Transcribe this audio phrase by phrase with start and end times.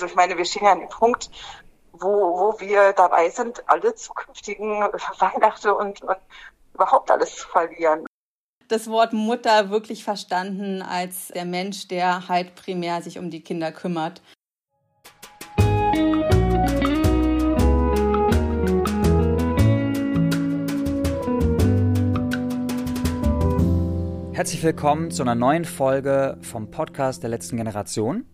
[0.00, 1.28] Also ich meine, wir stehen ja an dem Punkt,
[1.92, 4.80] wo, wo wir dabei sind, alle zukünftigen
[5.18, 6.16] Weihnachten und, und
[6.72, 8.06] überhaupt alles zu verlieren.
[8.68, 13.72] Das Wort Mutter wirklich verstanden als der Mensch, der halt primär sich um die Kinder
[13.72, 14.22] kümmert.
[24.32, 28.24] Herzlich willkommen zu einer neuen Folge vom Podcast der letzten Generation.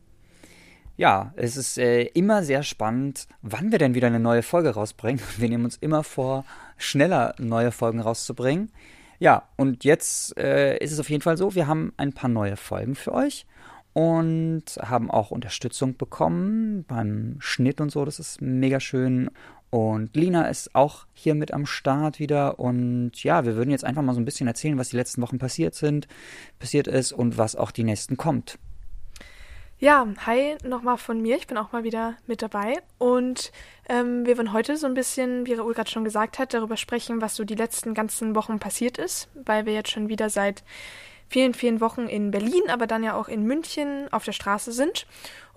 [0.96, 5.20] Ja, es ist äh, immer sehr spannend, wann wir denn wieder eine neue Folge rausbringen.
[5.36, 6.44] Wir nehmen uns immer vor,
[6.78, 8.72] schneller neue Folgen rauszubringen.
[9.18, 12.56] Ja, und jetzt äh, ist es auf jeden Fall so, wir haben ein paar neue
[12.56, 13.46] Folgen für euch
[13.94, 18.04] und haben auch Unterstützung bekommen beim Schnitt und so.
[18.04, 19.30] Das ist mega schön.
[19.70, 22.58] Und Lina ist auch hier mit am Start wieder.
[22.58, 25.38] Und ja, wir würden jetzt einfach mal so ein bisschen erzählen, was die letzten Wochen
[25.38, 26.08] passiert sind,
[26.58, 28.58] passiert ist und was auch die nächsten kommt.
[29.78, 31.36] Ja, hi nochmal von mir.
[31.36, 32.80] Ich bin auch mal wieder mit dabei.
[32.96, 33.52] Und
[33.90, 37.20] ähm, wir wollen heute so ein bisschen, wie Raoul gerade schon gesagt hat, darüber sprechen,
[37.20, 40.64] was so die letzten ganzen Wochen passiert ist, weil wir jetzt schon wieder seit
[41.28, 45.06] vielen, vielen Wochen in Berlin, aber dann ja auch in München auf der Straße sind.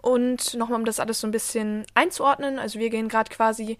[0.01, 3.77] Und nochmal, um das alles so ein bisschen einzuordnen, also wir gehen gerade quasi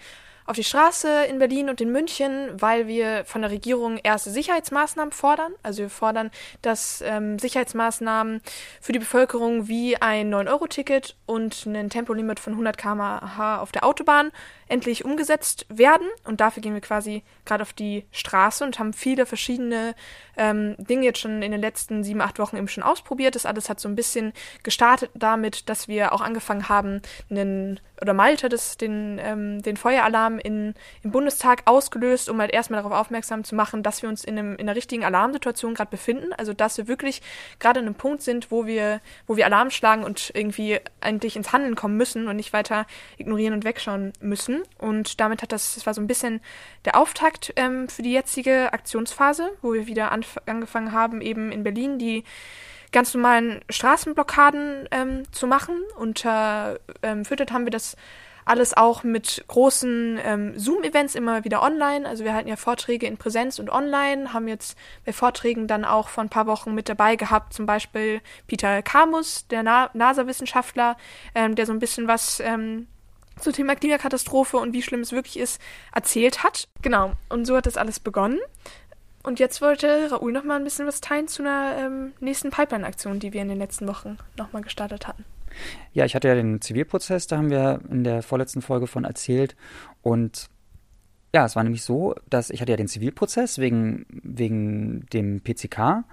[0.49, 5.11] auf die Straße in Berlin und in München, weil wir von der Regierung erste Sicherheitsmaßnahmen
[5.11, 5.53] fordern.
[5.61, 6.31] Also wir fordern,
[6.63, 8.41] dass ähm, Sicherheitsmaßnahmen
[8.81, 14.31] für die Bevölkerung wie ein 9-Euro-Ticket und ein Tempolimit von 100 km/h auf der Autobahn
[14.69, 16.07] endlich umgesetzt werden.
[16.25, 19.93] Und dafür gehen wir quasi gerade auf die Straße und haben viele verschiedene
[20.37, 23.35] ähm, Dinge jetzt schon in den letzten sieben, acht Wochen eben schon ausprobiert.
[23.35, 24.33] Das alles hat so ein bisschen
[24.63, 30.38] gestartet damit, dass wir auch angefangen haben, einen oder Malte das, den, ähm, den Feueralarm
[30.39, 30.73] in,
[31.03, 34.53] im Bundestag ausgelöst, um halt erstmal darauf aufmerksam zu machen, dass wir uns in, einem,
[34.53, 36.33] in einer richtigen Alarmsituation gerade befinden.
[36.33, 37.21] Also dass wir wirklich
[37.59, 41.53] gerade an einem Punkt sind, wo wir, wo wir Alarm schlagen und irgendwie eigentlich ins
[41.53, 42.85] Handeln kommen müssen und nicht weiter
[43.17, 44.63] ignorieren und wegschauen müssen.
[44.77, 46.41] Und damit hat das, das war so ein bisschen
[46.85, 51.99] der Auftakt ähm, für die jetzige Aktionsphase, wo wir wieder angefangen haben, eben in Berlin
[51.99, 52.23] die
[52.91, 55.75] ganz normalen Straßenblockaden ähm, zu machen.
[55.97, 57.95] Unter ähm, Füttert haben wir das
[58.49, 62.07] alles auch mit großen ähm, Zoom-Events immer wieder online.
[62.07, 66.09] Also wir halten ja Vorträge in Präsenz und online, haben jetzt bei Vorträgen dann auch
[66.09, 70.97] vor ein paar Wochen mit dabei gehabt, zum Beispiel Peter Kamus, der Na NASA-Wissenschaftler,
[71.35, 72.87] ähm, der so ein bisschen was ähm,
[73.39, 75.61] zum Thema Klimakatastrophe und wie schlimm es wirklich ist,
[75.93, 76.67] erzählt hat.
[76.81, 78.39] Genau, und so hat das alles begonnen.
[79.21, 83.19] Und jetzt wollte Raoul noch mal ein bisschen was teilen zu einer ähm, nächsten Pipeline-Aktion,
[83.19, 85.23] die wir in den letzten Wochen noch mal gestartet hatten.
[85.93, 89.55] Ja, ich hatte ja den Zivilprozess, da haben wir in der vorletzten Folge von erzählt.
[90.01, 90.49] Und
[91.33, 96.03] ja, es war nämlich so, dass ich hatte ja den Zivilprozess wegen, wegen dem PCK,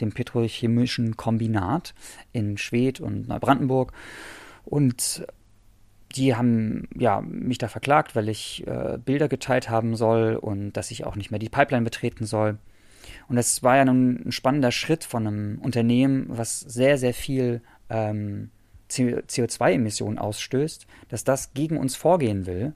[0.00, 1.94] dem Petrochemischen Kombinat
[2.32, 3.92] in Schwedt und Neubrandenburg.
[4.64, 5.26] Und
[6.14, 10.90] die haben ja mich da verklagt, weil ich äh, Bilder geteilt haben soll und dass
[10.90, 12.58] ich auch nicht mehr die Pipeline betreten soll.
[13.28, 17.62] Und das war ja nun ein spannender Schritt von einem Unternehmen, was sehr, sehr viel
[17.88, 18.50] ähm,
[18.90, 22.74] CO2-Emissionen ausstößt, dass das gegen uns vorgehen will.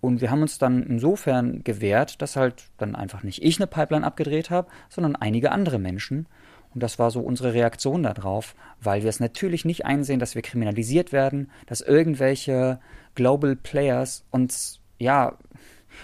[0.00, 4.06] Und wir haben uns dann insofern gewehrt, dass halt dann einfach nicht ich eine Pipeline
[4.06, 6.26] abgedreht habe, sondern einige andere Menschen.
[6.74, 10.42] Und das war so unsere Reaktion darauf, weil wir es natürlich nicht einsehen, dass wir
[10.42, 12.80] kriminalisiert werden, dass irgendwelche
[13.14, 15.38] Global Players uns, ja,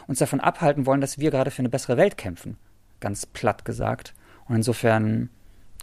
[0.06, 2.56] uns davon abhalten wollen, dass wir gerade für eine bessere Welt kämpfen.
[3.00, 4.14] Ganz platt gesagt.
[4.48, 5.28] Und insofern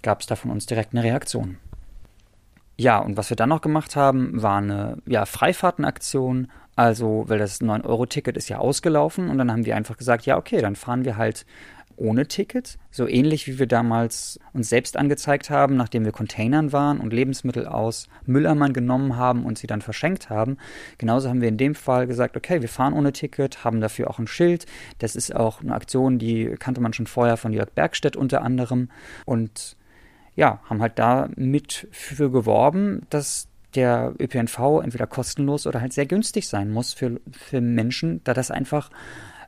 [0.01, 1.57] gab es da von uns direkt eine Reaktion.
[2.77, 6.47] Ja, und was wir dann noch gemacht haben, war eine ja, Freifahrtenaktion.
[6.75, 10.61] Also, weil das 9-Euro-Ticket ist ja ausgelaufen und dann haben wir einfach gesagt, ja, okay,
[10.61, 11.47] dann fahren wir halt
[11.97, 16.99] ohne Ticket, so ähnlich wie wir damals uns selbst angezeigt haben, nachdem wir Containern waren
[16.99, 20.57] und Lebensmittel aus Müllermann genommen haben und sie dann verschenkt haben.
[20.99, 24.19] Genauso haben wir in dem Fall gesagt, okay, wir fahren ohne Ticket, haben dafür auch
[24.19, 24.67] ein Schild.
[24.99, 28.89] Das ist auch eine Aktion, die kannte man schon vorher von Jörg Bergstedt unter anderem
[29.25, 29.75] und
[30.37, 36.05] ja, haben halt da mit für geworben, dass der ÖPNV entweder kostenlos oder halt sehr
[36.05, 38.89] günstig sein muss für, für Menschen, da das einfach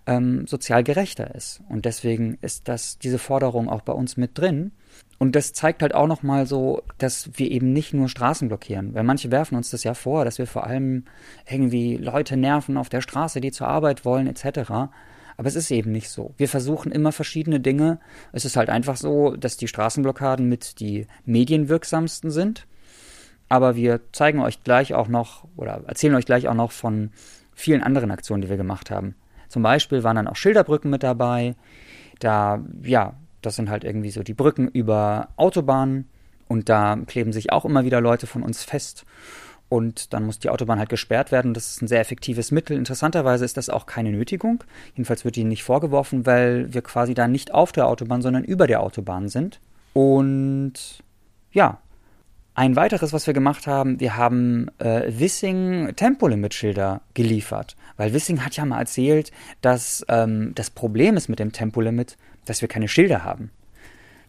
[0.08, 1.62] ähm, sozial gerechter ist.
[1.70, 4.72] Und deswegen ist das diese Forderung auch bei uns mit drin.
[5.20, 8.96] Und das zeigt halt auch nochmal so, dass wir eben nicht nur Straßen blockieren.
[8.96, 11.06] Weil manche werfen uns das ja vor, dass wir vor allem
[11.48, 14.90] irgendwie Leute nerven auf der Straße, die zur Arbeit wollen, etc.
[15.40, 16.34] Aber es ist eben nicht so.
[16.36, 18.02] Wir versuchen immer verschiedene Dinge.
[18.34, 22.68] Es ist halt einfach so, dass die Straßenblockaden mit die medienwirksamsten sind.
[23.48, 27.12] Aber wir zeigen euch gleich auch noch oder erzählen euch gleich auch noch von
[27.54, 29.16] vielen anderen Aktionen, die wir gemacht haben.
[29.48, 31.56] Zum Beispiel waren dann auch Schilderbrücken mit dabei.
[32.20, 36.10] Da, ja, das sind halt irgendwie so die Brücken über Autobahnen
[36.50, 39.06] und da kleben sich auch immer wieder Leute von uns fest.
[39.70, 41.54] Und dann muss die Autobahn halt gesperrt werden.
[41.54, 42.76] Das ist ein sehr effektives Mittel.
[42.76, 44.64] Interessanterweise ist das auch keine Nötigung.
[44.96, 48.66] Jedenfalls wird ihnen nicht vorgeworfen, weil wir quasi da nicht auf der Autobahn, sondern über
[48.66, 49.60] der Autobahn sind.
[49.94, 51.04] Und
[51.52, 51.80] ja,
[52.56, 57.78] ein weiteres, was wir gemacht haben, wir haben äh, Wissing Tempolimit-Schilder geliefert.
[57.96, 59.32] Weil Wissing hat ja mal erzählt,
[59.62, 63.52] dass ähm, das Problem ist mit dem Tempolimit, dass wir keine Schilder haben.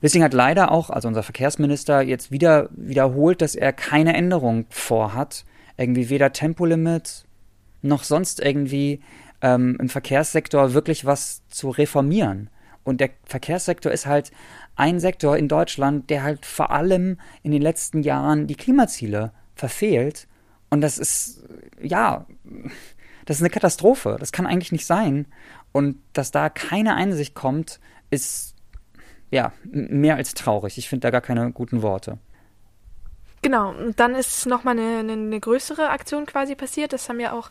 [0.00, 5.44] Wissing hat leider auch, also unser Verkehrsminister, jetzt wieder wiederholt, dass er keine Änderung vorhat.
[5.76, 7.26] Irgendwie weder Tempolimit
[7.82, 9.00] noch sonst irgendwie
[9.43, 12.50] ähm, im Verkehrssektor wirklich was zu reformieren.
[12.82, 14.31] Und der Verkehrssektor ist halt
[14.76, 20.26] ein Sektor in Deutschland, der halt vor allem in den letzten Jahren die Klimaziele verfehlt.
[20.70, 21.43] Und das ist,
[21.81, 22.26] ja,
[23.26, 24.17] das ist eine Katastrophe.
[24.19, 25.26] Das kann eigentlich nicht sein.
[25.73, 27.81] Und dass da keine Einsicht kommt,
[28.11, 28.50] ist
[29.31, 30.79] ja, mehr als traurig.
[30.79, 32.19] Ich finde da gar keine guten Worte.
[33.43, 36.93] Genau, und dann ist nochmal eine, eine, eine größere Aktion quasi passiert.
[36.93, 37.50] Das haben ja auch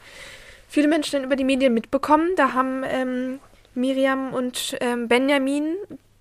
[0.68, 2.30] viele Menschen über die Medien mitbekommen.
[2.36, 3.40] Da haben ähm,
[3.74, 5.76] Miriam und ähm, Benjamin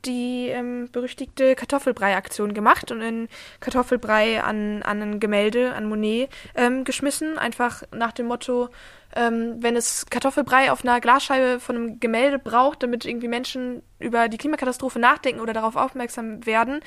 [0.09, 3.29] die ähm, berüchtigte Kartoffelbrei-Aktion gemacht und einen
[3.61, 7.39] Kartoffelbrei an, an ein Gemälde, an Monet ähm, geschmissen.
[7.39, 8.71] Einfach nach dem Motto,
[9.15, 14.29] ähm, wenn es Kartoffelbrei auf einer Glasscheibe von einem Gemälde braucht, damit irgendwie Menschen über
[14.29, 16.81] die Klimakatastrophe nachdenken oder darauf aufmerksam werden,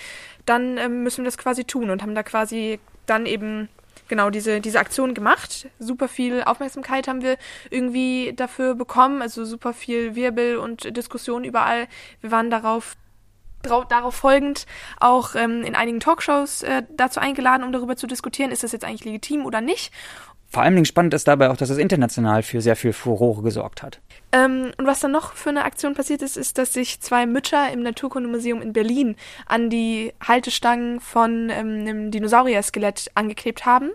[0.46, 3.70] dann ähm, müssen wir das quasi tun und haben da quasi dann eben
[4.08, 5.70] genau diese, diese Aktion gemacht.
[5.80, 7.38] Super viel Aufmerksamkeit haben wir
[7.70, 11.88] irgendwie dafür bekommen, also super viel Wirbel und Diskussion überall.
[12.20, 12.98] Wir waren darauf
[13.62, 14.66] darauf folgend
[15.00, 18.86] auch ähm, in einigen Talkshows äh, dazu eingeladen, um darüber zu diskutieren, ist das jetzt
[18.86, 19.92] eigentlich legitim oder nicht.
[20.52, 23.82] Vor allen Dingen spannend ist dabei auch, dass es international für sehr viel Furore gesorgt
[23.82, 24.02] hat.
[24.34, 27.72] Ähm, und was dann noch für eine Aktion passiert ist, ist, dass sich zwei Mütter
[27.72, 29.16] im Naturkundemuseum in Berlin
[29.46, 33.92] an die Haltestangen von ähm, einem Dinosaurier-Skelett angeklebt haben.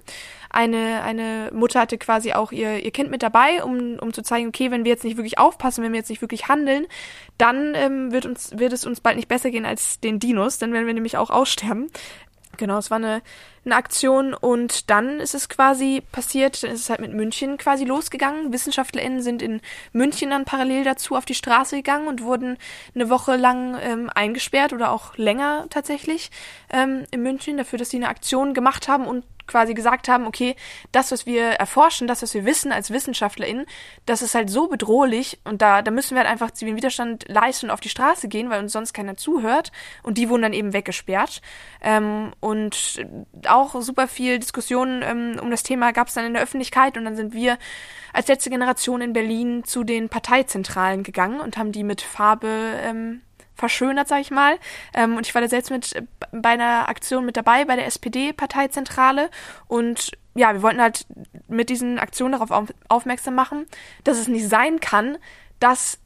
[0.48, 4.48] Eine, eine Mutter hatte quasi auch ihr, ihr Kind mit dabei, um, um zu zeigen,
[4.48, 6.86] okay, wenn wir jetzt nicht wirklich aufpassen, wenn wir jetzt nicht wirklich handeln,
[7.36, 10.72] dann ähm, wird, uns, wird es uns bald nicht besser gehen als den Dinos, dann
[10.72, 11.90] werden wir nämlich auch aussterben.
[12.56, 13.22] Genau, es war eine,
[13.64, 17.84] eine Aktion und dann ist es quasi passiert, dann ist es halt mit München quasi
[17.84, 18.52] losgegangen.
[18.52, 19.60] WissenschaftlerInnen sind in
[19.92, 22.58] München dann parallel dazu auf die Straße gegangen und wurden
[22.94, 26.30] eine Woche lang ähm, eingesperrt oder auch länger tatsächlich
[26.70, 30.56] ähm, in München dafür, dass sie eine Aktion gemacht haben und quasi gesagt haben, okay,
[30.92, 33.66] das, was wir erforschen, das, was wir wissen als WissenschaftlerInnen,
[34.04, 37.66] das ist halt so bedrohlich und da, da müssen wir halt einfach zivilen Widerstand leisten
[37.66, 39.72] und auf die Straße gehen, weil uns sonst keiner zuhört
[40.02, 41.40] und die wurden dann eben weggesperrt.
[41.80, 43.06] Ähm, und
[43.48, 47.04] auch super viel Diskussion ähm, um das Thema gab es dann in der Öffentlichkeit und
[47.04, 47.58] dann sind wir
[48.12, 52.48] als letzte Generation in Berlin zu den Parteizentralen gegangen und haben die mit Farbe
[52.82, 53.20] ähm,
[53.56, 54.58] verschönert, sag ich mal.
[54.94, 59.30] Ähm, und ich war da selbst mit bei einer Aktion mit dabei, bei der SPD-Parteizentrale.
[59.66, 61.06] Und ja, wir wollten halt
[61.48, 63.66] mit diesen Aktionen darauf auf, aufmerksam machen,
[64.04, 65.18] dass es nicht sein kann,
[65.58, 65.98] dass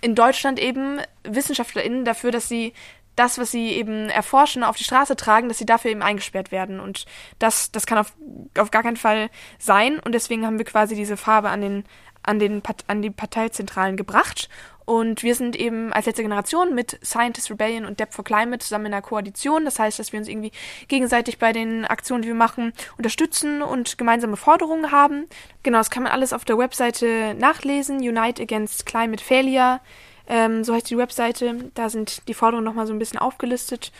[0.00, 2.74] in Deutschland eben WissenschaftlerInnen dafür, dass sie
[3.16, 6.80] das, was sie eben erforschen, auf die Straße tragen, dass sie dafür eben eingesperrt werden.
[6.80, 7.04] Und
[7.38, 8.12] das, das kann auf,
[8.56, 9.98] auf gar keinen Fall sein.
[9.98, 11.84] Und deswegen haben wir quasi diese Farbe an den,
[12.22, 14.48] an, den, an die Parteizentralen gebracht.
[14.84, 18.86] Und wir sind eben als letzte Generation mit Scientist Rebellion und Depth for Climate zusammen
[18.86, 19.64] in einer Koalition.
[19.64, 20.52] Das heißt, dass wir uns irgendwie
[20.88, 25.26] gegenseitig bei den Aktionen, die wir machen, unterstützen und gemeinsame Forderungen haben.
[25.62, 27.98] Genau, das kann man alles auf der Webseite nachlesen.
[27.98, 29.80] Unite Against Climate Failure.
[30.28, 31.70] Ähm, so heißt die Webseite.
[31.74, 33.92] Da sind die Forderungen nochmal so ein bisschen aufgelistet.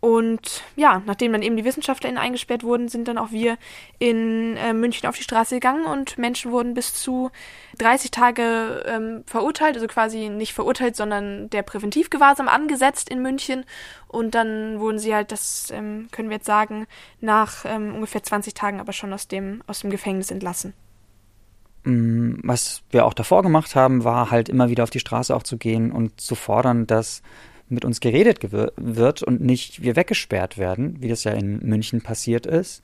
[0.00, 3.58] Und ja, nachdem dann eben die WissenschaftlerInnen eingesperrt wurden, sind dann auch wir
[3.98, 7.30] in äh, München auf die Straße gegangen und Menschen wurden bis zu
[7.78, 13.64] 30 Tage ähm, verurteilt, also quasi nicht verurteilt, sondern der Präventivgewahrsam angesetzt in München.
[14.06, 16.86] Und dann wurden sie halt, das ähm, können wir jetzt sagen,
[17.20, 20.74] nach ähm, ungefähr 20 Tagen aber schon aus dem, aus dem Gefängnis entlassen.
[21.82, 25.42] Mm, was wir auch davor gemacht haben, war halt immer wieder auf die Straße auch
[25.42, 27.22] zu gehen und zu fordern, dass
[27.70, 32.46] mit uns geredet wird und nicht wir weggesperrt werden, wie das ja in München passiert
[32.46, 32.82] ist.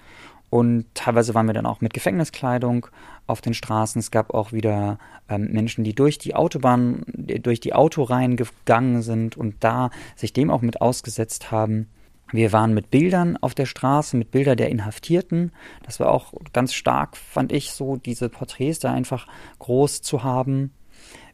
[0.51, 2.87] Und teilweise waren wir dann auch mit Gefängniskleidung
[3.27, 3.99] auf den Straßen.
[3.99, 4.99] Es gab auch wieder
[5.29, 10.51] ähm, Menschen, die durch die Autobahn, durch die Autoreihen gegangen sind und da sich dem
[10.51, 11.89] auch mit ausgesetzt haben.
[12.31, 15.53] Wir waren mit Bildern auf der Straße, mit Bildern der Inhaftierten.
[15.85, 19.27] Das war auch ganz stark, fand ich, so diese Porträts da einfach
[19.59, 20.73] groß zu haben.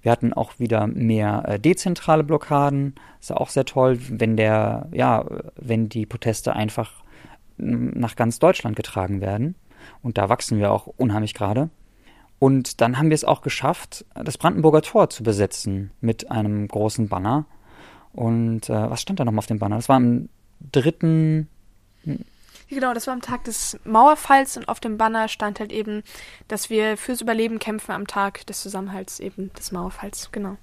[0.02, 2.95] Wir hatten auch wieder mehr äh, dezentrale Blockaden.
[3.21, 5.25] Ist auch sehr toll, wenn der, ja,
[5.57, 7.02] wenn die Proteste einfach
[7.57, 9.54] nach ganz Deutschland getragen werden.
[10.02, 11.69] Und da wachsen wir auch unheimlich gerade.
[12.38, 17.09] Und dann haben wir es auch geschafft, das Brandenburger Tor zu besetzen mit einem großen
[17.09, 17.45] Banner.
[18.12, 19.76] Und äh, was stand da nochmal auf dem Banner?
[19.76, 20.30] Das war am
[20.73, 21.49] dritten.
[22.71, 26.03] Genau, das war am Tag des Mauerfalls und auf dem Banner stand halt eben,
[26.47, 30.31] dass wir fürs Überleben kämpfen am Tag des Zusammenhalts eben des Mauerfalls.
[30.31, 30.57] Genau.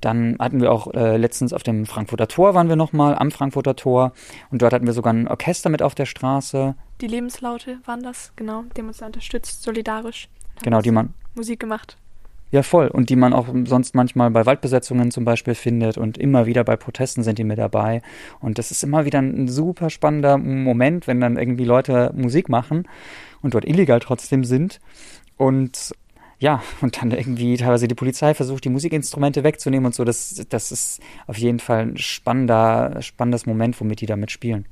[0.00, 3.74] Dann hatten wir auch äh, letztens auf dem Frankfurter Tor waren wir nochmal, am Frankfurter
[3.74, 4.12] Tor.
[4.50, 6.76] Und dort hatten wir sogar ein Orchester mit auf der Straße.
[7.00, 10.28] Die Lebenslaute waren das, genau, die uns da unterstützt, solidarisch.
[10.62, 11.14] Genau, die man.
[11.34, 11.96] Musik gemacht.
[12.52, 12.88] Ja, voll.
[12.88, 16.76] Und die man auch sonst manchmal bei Waldbesetzungen zum Beispiel findet und immer wieder bei
[16.76, 18.02] Protesten sind die mit dabei.
[18.40, 22.86] Und das ist immer wieder ein super spannender Moment, wenn dann irgendwie Leute Musik machen
[23.40, 24.80] und dort illegal trotzdem sind.
[25.38, 25.94] Und
[26.40, 30.04] ja, und dann irgendwie teilweise die Polizei versucht, die Musikinstrumente wegzunehmen und so.
[30.04, 34.66] Das, das ist auf jeden Fall ein spannender, spannendes Moment, womit die damit spielen.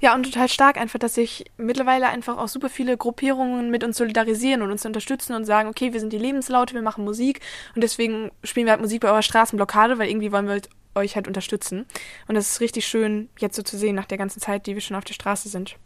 [0.00, 3.98] Ja, und total stark einfach, dass sich mittlerweile einfach auch super viele Gruppierungen mit uns
[3.98, 7.40] solidarisieren und uns unterstützen und sagen, okay, wir sind die Lebenslaute, wir machen Musik
[7.74, 10.60] und deswegen spielen wir halt Musik bei eurer Straßenblockade, weil irgendwie wollen wir
[10.94, 11.86] euch halt unterstützen.
[12.28, 14.80] Und das ist richtig schön, jetzt so zu sehen, nach der ganzen Zeit, die wir
[14.80, 15.76] schon auf der Straße sind.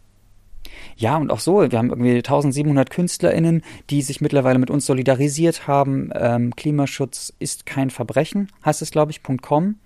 [0.97, 5.67] Ja, und auch so, wir haben irgendwie 1700 KünstlerInnen, die sich mittlerweile mit uns solidarisiert
[5.67, 6.11] haben.
[6.15, 9.77] Ähm, Klimaschutz ist kein Verbrechen, heißt es, glaube ich, .com.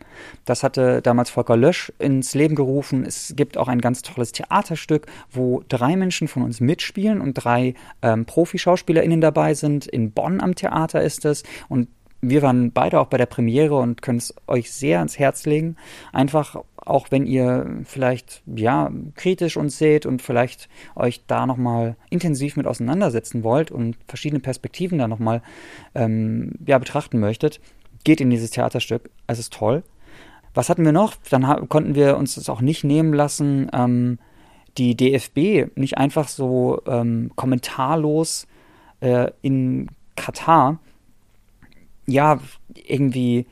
[0.45, 3.05] Das hatte damals Volker Lösch ins Leben gerufen.
[3.05, 7.75] Es gibt auch ein ganz tolles Theaterstück, wo drei Menschen von uns mitspielen und drei
[8.03, 9.87] ähm, Profi-SchauspielerInnen dabei sind.
[9.87, 11.43] In Bonn am Theater ist es.
[11.69, 11.89] Und
[12.21, 15.77] wir waren beide auch bei der Premiere und können es euch sehr ans Herz legen.
[16.13, 16.57] Einfach
[16.89, 22.67] auch wenn ihr vielleicht ja kritisch uns seht und vielleicht euch da nochmal intensiv mit
[22.67, 25.43] auseinandersetzen wollt und verschiedene Perspektiven da nochmal
[25.95, 27.61] ähm, ja, betrachten möchtet,
[28.05, 29.11] geht in dieses Theaterstück.
[29.27, 29.83] Es ist toll.
[30.55, 31.15] Was hatten wir noch?
[31.31, 34.19] Dann konnten wir uns das auch nicht nehmen lassen, ähm,
[34.77, 38.47] die DFB nicht einfach so ähm, kommentarlos
[39.01, 40.79] äh, in Katar
[42.09, 42.41] ja,
[42.75, 43.47] irgendwie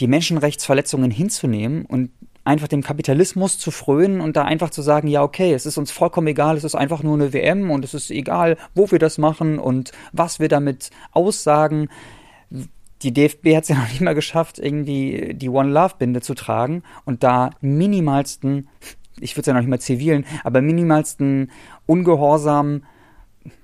[0.00, 2.10] die Menschenrechtsverletzungen hinzunehmen und
[2.44, 5.90] einfach dem Kapitalismus zu frönen und da einfach zu sagen, ja, okay, es ist uns
[5.90, 9.18] vollkommen egal, es ist einfach nur eine WM und es ist egal, wo wir das
[9.18, 11.88] machen und was wir damit aussagen.
[13.02, 16.34] Die DFB hat es ja noch nicht mal geschafft, irgendwie die One Love Binde zu
[16.34, 18.68] tragen und da minimalsten,
[19.20, 21.50] ich würde es ja noch nicht mal zivilen, aber minimalsten
[21.86, 22.82] Ungehorsam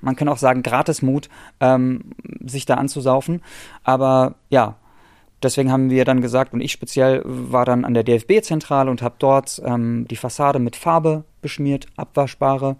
[0.01, 1.29] man kann auch sagen, Gratismut,
[1.61, 3.43] ähm, sich da anzusaufen.
[3.83, 4.77] Aber ja,
[5.43, 9.17] deswegen haben wir dann gesagt, und ich speziell war dann an der DFB-Zentrale und habe
[9.19, 12.77] dort ähm, die Fassade mit Farbe beschmiert, abwaschbare.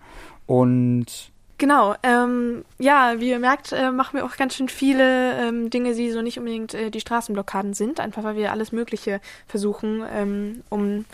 [0.47, 5.71] Und Genau, ähm, ja, wie ihr merkt, äh, machen wir auch ganz schön viele ähm,
[5.71, 10.03] Dinge, die so nicht unbedingt äh, die Straßenblockaden sind, einfach weil wir alles Mögliche versuchen,
[10.13, 11.05] ähm, um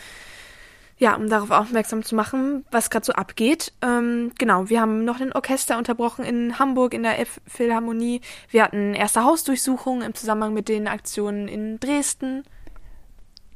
[1.01, 3.73] ja, um darauf aufmerksam zu machen, was gerade so abgeht.
[3.83, 7.17] Ähm, genau, wir haben noch ein Orchester unterbrochen in Hamburg in der
[7.47, 8.21] Philharmonie.
[8.51, 12.45] Wir hatten erste Hausdurchsuchungen im Zusammenhang mit den Aktionen in Dresden.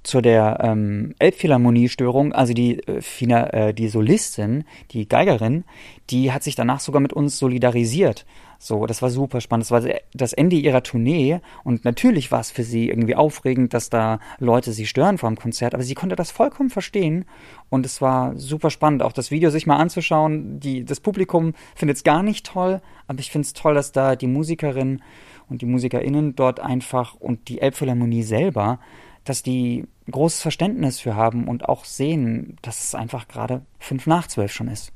[0.03, 5.65] Zu der ähm, Elbphilharmonie-Störung, also die, äh, äh, die Solistin, die Geigerin,
[6.09, 8.25] die hat sich danach sogar mit uns solidarisiert.
[8.59, 9.65] So, das war super spannend.
[9.65, 9.83] Das war
[10.15, 14.73] das Ende ihrer Tournee und natürlich war es für sie irgendwie aufregend, dass da Leute
[14.73, 17.25] sie stören vor dem Konzert, aber sie konnte das vollkommen verstehen
[17.71, 20.61] und es war super spannend, auch das Video sich mal anzuschauen.
[20.61, 24.17] Die, das Publikum findet es gar nicht toll, aber ich finde es toll, dass da
[24.17, 25.03] die Musikerin
[25.49, 28.79] und die MusikerInnen dort einfach und die Elbphilharmonie selber,
[29.25, 34.27] dass die großes Verständnis für haben und auch sehen, dass es einfach gerade fünf nach
[34.27, 34.93] zwölf schon ist.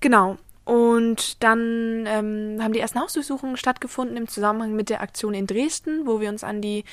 [0.00, 0.36] Genau.
[0.64, 6.06] Und dann ähm, haben die ersten Hausdurchsuchungen stattgefunden im Zusammenhang mit der Aktion in Dresden,
[6.06, 6.84] wo wir uns an die,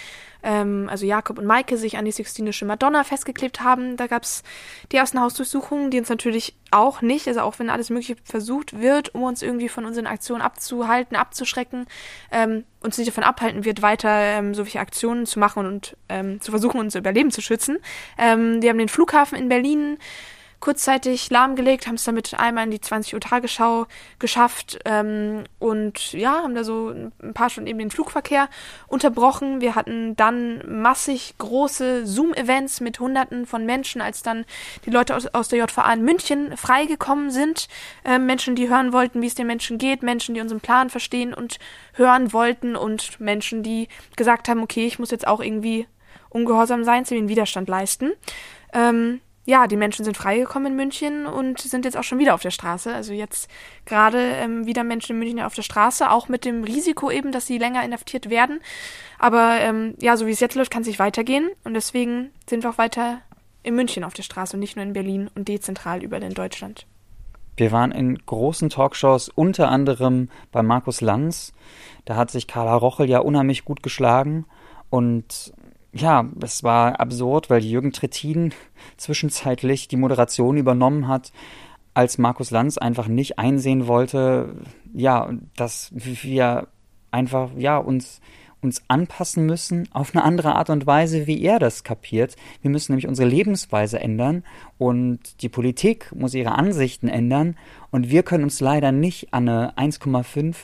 [0.41, 3.95] ähm, also Jakob und Maike sich an die Sixtinische Madonna festgeklebt haben.
[3.95, 4.41] Da gab's
[4.91, 9.13] die ersten Hausdurchsuchungen, die uns natürlich auch nicht, also auch wenn alles Mögliche versucht wird,
[9.13, 11.85] um uns irgendwie von unseren Aktionen abzuhalten, abzuschrecken,
[12.31, 16.49] ähm, uns nicht davon abhalten wird, weiter ähm, solche Aktionen zu machen und ähm, zu
[16.49, 17.77] versuchen, unser Überleben zu schützen.
[18.17, 19.99] Ähm, die haben den Flughafen in Berlin
[20.59, 23.87] kurzzeitig lahmgelegt, haben es damit einmal in die 20 Uhr Tagesschau
[24.19, 28.49] geschafft ähm, und ja, haben da so ein paar Stunden eben den Flugverkehr
[28.87, 29.61] unterbrochen.
[29.61, 34.45] Wir hatten dann massig große Zoom-Events mit Hunderten von Menschen, als dann
[34.85, 37.67] die Leute aus, aus der JVA in München freigekommen sind.
[38.03, 41.33] Ähm, Menschen, die hören wollten, wie es den Menschen geht, Menschen, die unseren Plan verstehen
[41.33, 41.59] und
[41.93, 45.87] hören wollten und Menschen, die gesagt haben, okay, ich muss jetzt auch irgendwie
[46.29, 48.11] ungehorsam sein, den Widerstand leisten.
[48.73, 52.41] Ähm, ja, die Menschen sind freigekommen in München und sind jetzt auch schon wieder auf
[52.43, 52.93] der Straße.
[52.93, 53.49] Also jetzt
[53.83, 57.47] gerade ähm, wieder Menschen in München auf der Straße, auch mit dem Risiko eben, dass
[57.47, 58.61] sie länger inhaftiert werden.
[59.17, 61.49] Aber ähm, ja, so wie es jetzt läuft, kann es nicht weitergehen.
[61.63, 63.21] Und deswegen sind wir auch weiter
[63.63, 66.85] in München auf der Straße und nicht nur in Berlin und dezentral überall in Deutschland.
[67.57, 71.53] Wir waren in großen Talkshows, unter anderem bei Markus Lanz.
[72.05, 74.45] Da hat sich Carla Rochel ja unheimlich gut geschlagen.
[74.91, 75.53] Und
[75.91, 78.53] ja, es war absurd, weil Jürgen Trittin
[78.97, 81.31] zwischenzeitlich die Moderation übernommen hat,
[81.93, 84.55] als Markus Lanz einfach nicht einsehen wollte,
[84.93, 86.67] ja, dass wir
[87.11, 88.21] einfach, ja, uns
[88.61, 92.35] uns anpassen müssen auf eine andere Art und Weise, wie er das kapiert.
[92.61, 94.43] Wir müssen nämlich unsere Lebensweise ändern
[94.77, 97.55] und die Politik muss ihre Ansichten ändern
[97.91, 100.55] und wir können uns leider nicht an eine 1,5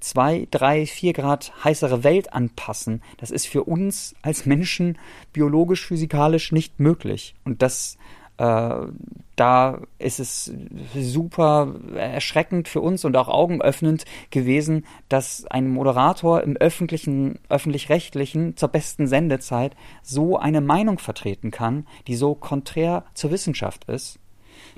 [0.00, 3.02] 2, 3, 4 Grad heißere Welt anpassen.
[3.16, 4.96] Das ist für uns als Menschen
[5.32, 7.34] biologisch, physikalisch nicht möglich.
[7.44, 7.98] Und das
[8.38, 10.52] da ist es
[10.94, 18.68] super erschreckend für uns und auch augenöffnend gewesen, dass ein Moderator im öffentlichen, öffentlich-rechtlichen zur
[18.68, 24.20] besten Sendezeit so eine Meinung vertreten kann, die so konträr zur Wissenschaft ist.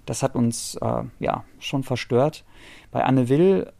[0.07, 2.45] Das hat uns äh, ja schon verstört.
[2.91, 3.71] Bei Anne Will,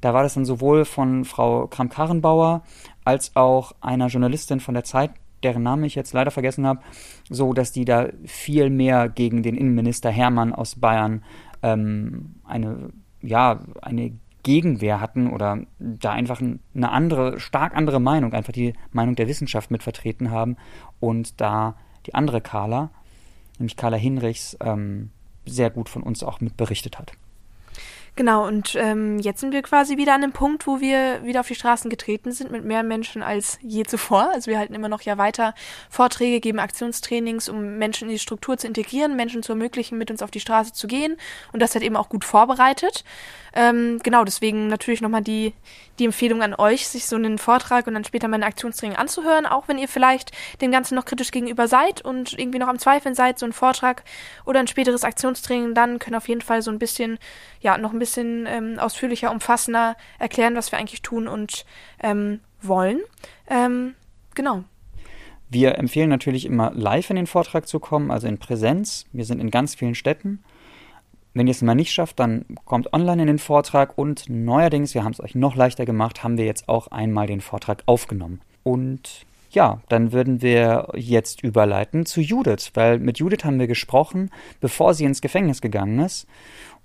[0.00, 2.62] da war das dann sowohl von Frau Kramp-Karrenbauer
[3.04, 5.10] als auch einer Journalistin von der Zeit
[5.42, 6.80] deren Name ich jetzt leider vergessen habe,
[7.28, 11.22] so dass die da viel mehr gegen den Innenminister Hermann aus Bayern
[11.62, 12.90] ähm, eine,
[13.22, 14.12] ja, eine
[14.42, 19.72] Gegenwehr hatten oder da einfach eine andere, stark andere Meinung, einfach die Meinung der Wissenschaft
[19.72, 20.56] mit vertreten haben
[21.00, 21.74] und da
[22.06, 22.90] die andere Carla,
[23.58, 25.10] nämlich Carla Hinrichs, ähm,
[25.46, 27.12] sehr gut von uns auch mit berichtet hat.
[28.16, 31.48] Genau, und ähm, jetzt sind wir quasi wieder an dem Punkt, wo wir wieder auf
[31.48, 34.30] die Straßen getreten sind mit mehr Menschen als je zuvor.
[34.32, 35.52] Also wir halten immer noch ja weiter
[35.90, 40.22] Vorträge, geben Aktionstrainings, um Menschen in die Struktur zu integrieren, Menschen zu ermöglichen, mit uns
[40.22, 41.18] auf die Straße zu gehen.
[41.52, 43.04] Und das hat eben auch gut vorbereitet.
[43.54, 45.54] Ähm, genau, deswegen natürlich nochmal die,
[45.98, 49.46] die Empfehlung an euch, sich so einen Vortrag und dann später mal ein Aktionstraining anzuhören,
[49.46, 53.14] auch wenn ihr vielleicht dem Ganzen noch kritisch gegenüber seid und irgendwie noch am Zweifeln
[53.14, 54.04] seid, so ein Vortrag
[54.44, 57.18] oder ein späteres Aktionstraining, dann können auf jeden Fall so ein bisschen,
[57.60, 61.64] ja, noch ein bisschen ähm, ausführlicher, umfassender erklären, was wir eigentlich tun und
[62.02, 63.00] ähm, wollen.
[63.48, 63.94] Ähm,
[64.34, 64.64] genau.
[65.48, 69.06] Wir empfehlen natürlich immer live in den Vortrag zu kommen, also in Präsenz.
[69.12, 70.42] Wir sind in ganz vielen Städten.
[71.36, 75.04] Wenn ihr es mal nicht schafft, dann kommt online in den Vortrag und neuerdings, wir
[75.04, 78.40] haben es euch noch leichter gemacht, haben wir jetzt auch einmal den Vortrag aufgenommen.
[78.62, 84.30] Und ja, dann würden wir jetzt überleiten zu Judith, weil mit Judith haben wir gesprochen,
[84.62, 86.26] bevor sie ins Gefängnis gegangen ist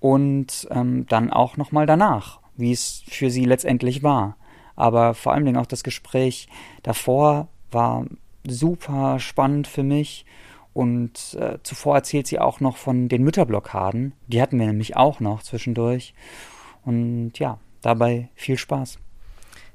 [0.02, 4.36] und ähm, dann auch nochmal danach, wie es für sie letztendlich war.
[4.76, 6.50] Aber vor allen Dingen auch das Gespräch
[6.84, 8.06] davor war
[8.46, 10.26] super spannend für mich
[10.74, 14.14] und äh, zuvor erzählt sie auch noch von den Mütterblockaden.
[14.28, 16.14] Die hatten wir nämlich auch noch zwischendurch.
[16.86, 18.98] Und ja, dabei viel Spaß.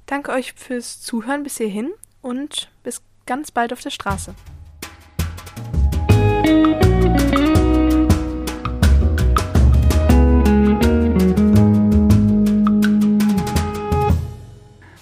[0.06, 1.90] Danke euch fürs Zuhören bis hierhin
[2.22, 4.34] und bis ganz bald auf der Straße.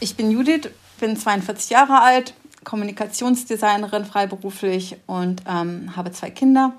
[0.00, 6.72] Ich bin Judith, bin 42 Jahre alt, Kommunikationsdesignerin freiberuflich und ähm, habe zwei Kinder,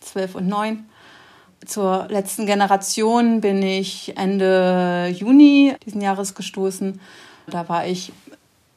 [0.00, 0.86] zwölf und neun.
[1.66, 7.00] Zur letzten Generation bin ich Ende Juni diesen Jahres gestoßen.
[7.46, 8.12] Da war ich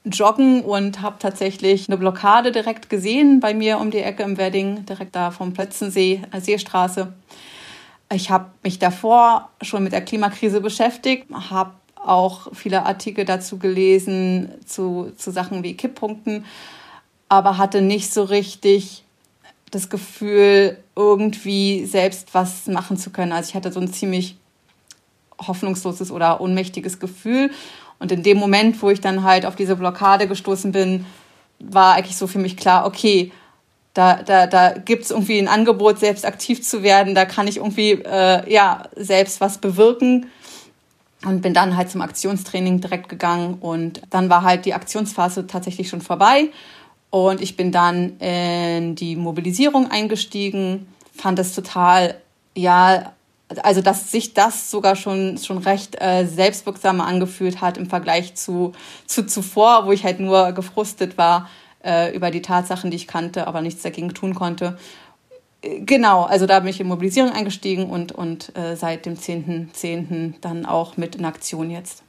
[0.06, 4.86] joggen und habe tatsächlich eine Blockade direkt gesehen bei mir um die Ecke im Wedding,
[4.86, 7.13] direkt da vom Plötzensee, äh, Seestraße.
[8.12, 11.72] Ich habe mich davor schon mit der Klimakrise beschäftigt, habe
[12.06, 16.46] auch viele Artikel dazu gelesen, zu, zu Sachen wie Kipppunkten,
[17.30, 19.04] aber hatte nicht so richtig
[19.72, 23.32] das Gefühl, irgendwie selbst was machen zu können.
[23.32, 24.38] Also ich hatte so ein ziemlich
[25.42, 27.50] hoffnungsloses oder ohnmächtiges Gefühl.
[28.00, 31.06] Und in dem Moment, wo ich dann halt auf diese Blockade gestoßen bin,
[31.60, 33.32] war eigentlich so für mich klar, okay,
[33.94, 37.58] da, da, da gibt es irgendwie ein Angebot, selbst aktiv zu werden, da kann ich
[37.58, 40.28] irgendwie äh, ja, selbst was bewirken
[41.26, 45.90] und bin dann halt zum Aktionstraining direkt gegangen und dann war halt die Aktionsphase tatsächlich
[45.90, 46.50] schon vorbei
[47.14, 52.16] und ich bin dann in die Mobilisierung eingestiegen, fand es total,
[52.56, 53.14] ja,
[53.62, 58.72] also dass sich das sogar schon, schon recht äh, selbstwirksamer angefühlt hat im Vergleich zu,
[59.06, 61.50] zu zuvor, wo ich halt nur gefrustet war
[61.86, 64.80] äh, über die Tatsachen, die ich kannte, aber nichts dagegen tun konnte.
[65.63, 69.73] Genau, also da bin ich in Mobilisierung eingestiegen und, und äh, seit dem 10.10.
[69.73, 70.34] .10.
[70.41, 72.04] dann auch mit in Aktion jetzt.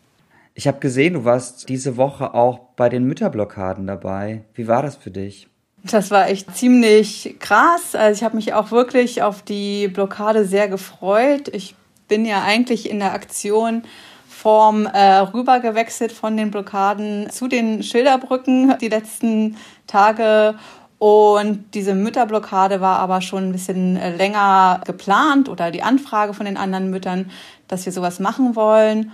[0.54, 4.42] Ich habe gesehen, du warst diese Woche auch bei den Mütterblockaden dabei.
[4.54, 5.48] Wie war das für dich?
[5.84, 7.94] Das war echt ziemlich krass.
[7.94, 11.48] Also ich habe mich auch wirklich auf die Blockade sehr gefreut.
[11.52, 11.76] Ich
[12.08, 13.82] bin ja eigentlich in der Aktion
[14.28, 20.56] Form äh, rübergewechselt von den Blockaden zu den Schilderbrücken die letzten Tage
[20.98, 26.46] und diese Mütterblockade war aber schon ein bisschen äh, länger geplant oder die Anfrage von
[26.46, 27.30] den anderen Müttern,
[27.68, 29.12] dass wir sowas machen wollen.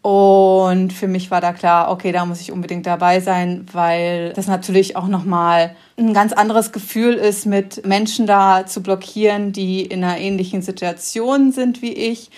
[0.00, 4.46] Und für mich war da klar, okay, da muss ich unbedingt dabei sein, weil das
[4.46, 10.04] natürlich auch nochmal ein ganz anderes Gefühl ist, mit Menschen da zu blockieren, die in
[10.04, 12.30] einer ähnlichen Situation sind wie ich.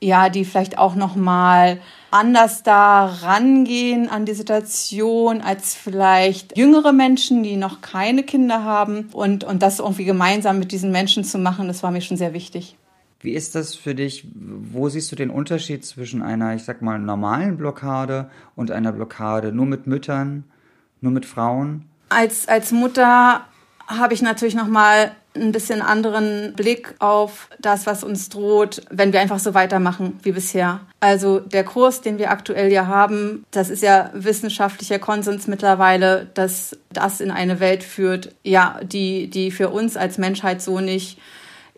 [0.00, 7.42] Ja, die vielleicht auch nochmal anders da rangehen an die Situation als vielleicht jüngere Menschen,
[7.42, 9.08] die noch keine Kinder haben.
[9.12, 12.32] Und, und das irgendwie gemeinsam mit diesen Menschen zu machen, das war mir schon sehr
[12.32, 12.76] wichtig.
[13.20, 14.26] Wie ist das für dich?
[14.34, 19.52] Wo siehst du den Unterschied zwischen einer, ich sag mal, normalen Blockade und einer Blockade
[19.52, 20.44] nur mit Müttern,
[21.00, 21.86] nur mit Frauen?
[22.10, 23.44] Als, als Mutter
[23.88, 25.10] habe ich natürlich noch mal
[25.40, 30.32] ein bisschen anderen Blick auf das, was uns droht, wenn wir einfach so weitermachen wie
[30.32, 30.80] bisher.
[31.00, 36.76] Also der Kurs, den wir aktuell ja haben, das ist ja wissenschaftlicher Konsens mittlerweile, dass
[36.90, 41.18] das in eine Welt führt, ja, die, die für uns als Menschheit so nicht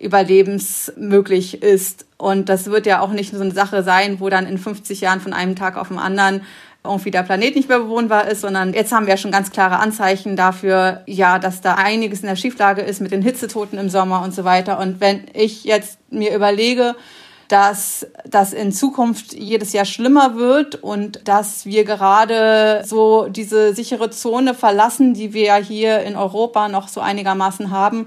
[0.01, 2.07] überlebensmöglich ist.
[2.17, 5.21] Und das wird ja auch nicht so eine Sache sein, wo dann in 50 Jahren
[5.21, 6.43] von einem Tag auf den anderen
[6.83, 9.79] irgendwie der Planet nicht mehr bewohnbar ist, sondern jetzt haben wir ja schon ganz klare
[9.79, 14.23] Anzeichen dafür, ja, dass da einiges in der Schieflage ist mit den Hitzetoten im Sommer
[14.23, 14.79] und so weiter.
[14.79, 16.97] Und wenn ich jetzt mir überlege,
[17.49, 24.11] dass das in Zukunft jedes Jahr schlimmer wird und dass wir gerade so diese sichere
[24.11, 28.07] Zone verlassen, die wir ja hier in Europa noch so einigermaßen haben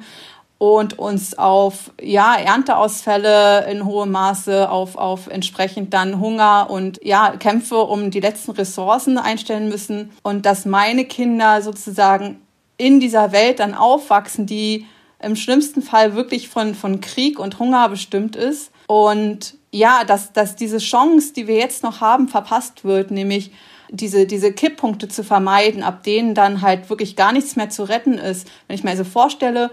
[0.63, 7.35] und uns auf ja, Ernteausfälle in hohem Maße, auf, auf entsprechend dann Hunger und ja,
[7.35, 12.39] Kämpfe um die letzten Ressourcen einstellen müssen und dass meine Kinder sozusagen
[12.77, 14.87] in dieser Welt dann aufwachsen, die
[15.19, 18.71] im schlimmsten Fall wirklich von, von Krieg und Hunger bestimmt ist.
[18.87, 23.51] Und ja, dass, dass diese Chance, die wir jetzt noch haben, verpasst wird, nämlich
[23.89, 28.13] diese, diese Kipppunkte zu vermeiden, ab denen dann halt wirklich gar nichts mehr zu retten
[28.13, 28.49] ist.
[28.67, 29.69] Wenn ich mir also vorstelle,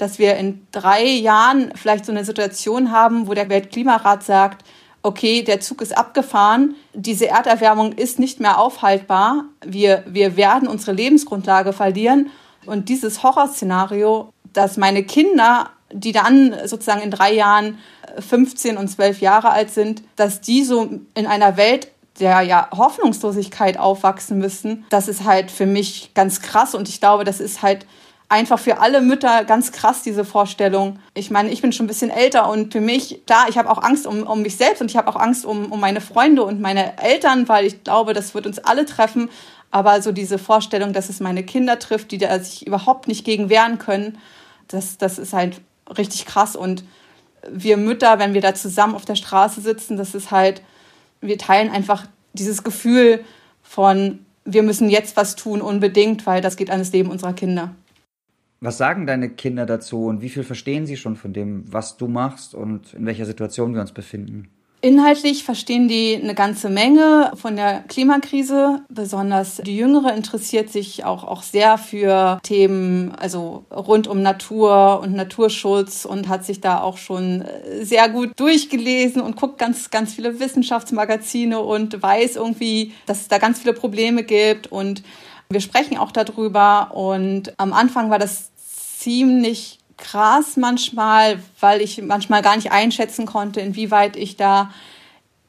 [0.00, 4.64] dass wir in drei Jahren vielleicht so eine Situation haben, wo der Weltklimarat sagt,
[5.02, 10.92] okay, der Zug ist abgefahren, diese Erderwärmung ist nicht mehr aufhaltbar, wir, wir werden unsere
[10.92, 12.30] Lebensgrundlage verlieren.
[12.66, 17.78] Und dieses Horrorszenario, dass meine Kinder, die dann sozusagen in drei Jahren
[18.18, 23.78] 15 und 12 Jahre alt sind, dass die so in einer Welt der ja Hoffnungslosigkeit
[23.78, 27.86] aufwachsen müssen, das ist halt für mich ganz krass und ich glaube, das ist halt
[28.30, 31.00] einfach für alle Mütter ganz krass, diese Vorstellung.
[31.14, 33.82] Ich meine, ich bin schon ein bisschen älter und für mich, da, ich habe auch
[33.82, 36.60] Angst um, um mich selbst und ich habe auch Angst um, um meine Freunde und
[36.60, 39.28] meine Eltern, weil ich glaube, das wird uns alle treffen.
[39.72, 43.50] Aber so diese Vorstellung, dass es meine Kinder trifft, die da sich überhaupt nicht gegen
[43.50, 44.16] wehren können,
[44.68, 45.60] das, das ist halt
[45.98, 46.54] richtig krass.
[46.54, 46.84] Und
[47.48, 50.62] wir Mütter, wenn wir da zusammen auf der Straße sitzen, das ist halt,
[51.20, 53.24] wir teilen einfach dieses Gefühl
[53.64, 57.74] von, wir müssen jetzt was tun unbedingt, weil das geht an das Leben unserer Kinder.
[58.62, 62.08] Was sagen deine Kinder dazu und wie viel verstehen sie schon von dem, was du
[62.08, 64.50] machst und in welcher Situation wir uns befinden?
[64.82, 68.82] Inhaltlich verstehen die eine ganze Menge von der Klimakrise.
[68.88, 75.14] Besonders die Jüngere interessiert sich auch, auch sehr für Themen, also rund um Natur und
[75.14, 77.44] Naturschutz und hat sich da auch schon
[77.82, 83.36] sehr gut durchgelesen und guckt ganz, ganz viele Wissenschaftsmagazine und weiß irgendwie, dass es da
[83.36, 85.02] ganz viele Probleme gibt und
[85.50, 88.50] wir sprechen auch darüber und am Anfang war das
[88.98, 94.70] ziemlich krass manchmal, weil ich manchmal gar nicht einschätzen konnte, inwieweit ich da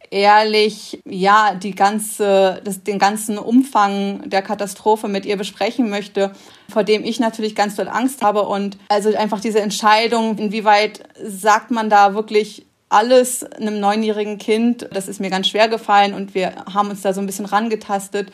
[0.10, 6.34] ehrlich ja die ganze das, den ganzen Umfang der Katastrophe mit ihr besprechen möchte,
[6.70, 8.42] vor dem ich natürlich ganz doll Angst habe.
[8.44, 15.08] Und also einfach diese Entscheidung, inwieweit sagt man da wirklich alles einem neunjährigen Kind, das
[15.08, 18.32] ist mir ganz schwer gefallen und wir haben uns da so ein bisschen rangetastet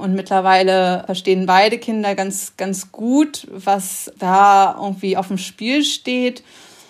[0.00, 6.42] und mittlerweile verstehen beide Kinder ganz, ganz gut, was da irgendwie auf dem Spiel steht.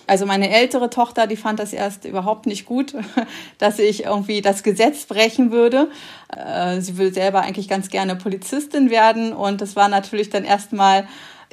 [0.06, 2.94] Also meine ältere Tochter, die fand das erst überhaupt nicht gut,
[3.58, 5.88] dass ich irgendwie das Gesetz brechen würde.
[6.36, 11.06] Äh, sie will selber eigentlich ganz gerne Polizistin werden und das war natürlich dann erstmal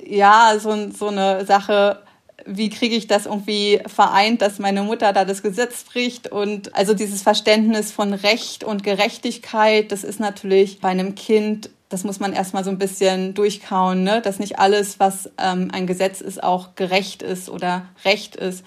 [0.04, 2.02] ja so, so eine Sache,
[2.45, 6.93] wie kriege ich das irgendwie vereint, dass meine Mutter da das Gesetz bricht und also
[6.93, 12.34] dieses Verständnis von Recht und Gerechtigkeit, das ist natürlich bei einem Kind, das muss man
[12.34, 14.21] erstmal so ein bisschen durchkauen, ne?
[14.21, 18.63] dass nicht alles, was ähm, ein Gesetz ist, auch gerecht ist oder recht ist.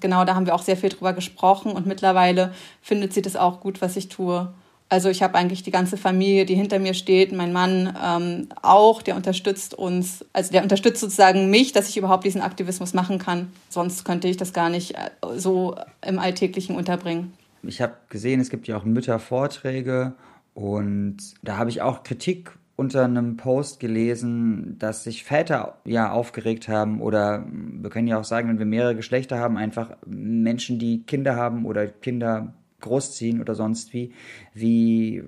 [0.00, 3.60] Genau, da haben wir auch sehr viel drüber gesprochen und mittlerweile findet sie das auch
[3.60, 4.52] gut, was ich tue.
[4.88, 9.02] Also ich habe eigentlich die ganze Familie, die hinter mir steht, mein Mann ähm, auch,
[9.02, 13.50] der unterstützt uns, also der unterstützt sozusagen mich, dass ich überhaupt diesen Aktivismus machen kann.
[13.70, 15.74] Sonst könnte ich das gar nicht äh, so
[16.06, 17.32] im Alltäglichen unterbringen.
[17.62, 20.12] Ich habe gesehen, es gibt ja auch Müttervorträge
[20.52, 26.68] und da habe ich auch Kritik unter einem Post gelesen, dass sich Väter ja aufgeregt
[26.68, 31.02] haben oder wir können ja auch sagen, wenn wir mehrere Geschlechter haben, einfach Menschen, die
[31.04, 32.52] Kinder haben oder Kinder
[32.84, 34.12] großziehen oder sonst wie.
[34.52, 35.22] Wie,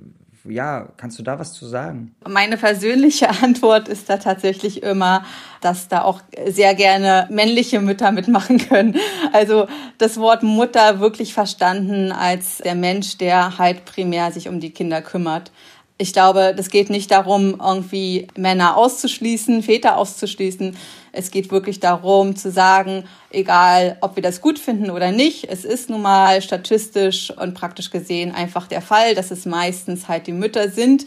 [0.49, 2.15] ja, kannst du da was zu sagen?
[2.29, 5.25] Meine persönliche Antwort ist da tatsächlich immer,
[5.61, 8.97] dass da auch sehr gerne männliche Mütter mitmachen können.
[9.33, 9.67] Also
[9.99, 15.03] das Wort Mutter wirklich verstanden als der Mensch, der halt primär sich um die Kinder
[15.03, 15.51] kümmert.
[15.99, 20.77] Ich glaube, das geht nicht darum, irgendwie Männer auszuschließen, Väter auszuschließen.
[21.17, 25.65] Es geht wirklich darum zu sagen, egal ob wir das gut finden oder nicht, es
[25.65, 30.33] ist nun mal statistisch und praktisch gesehen einfach der Fall, dass es meistens halt die
[30.33, 31.07] Mütter sind,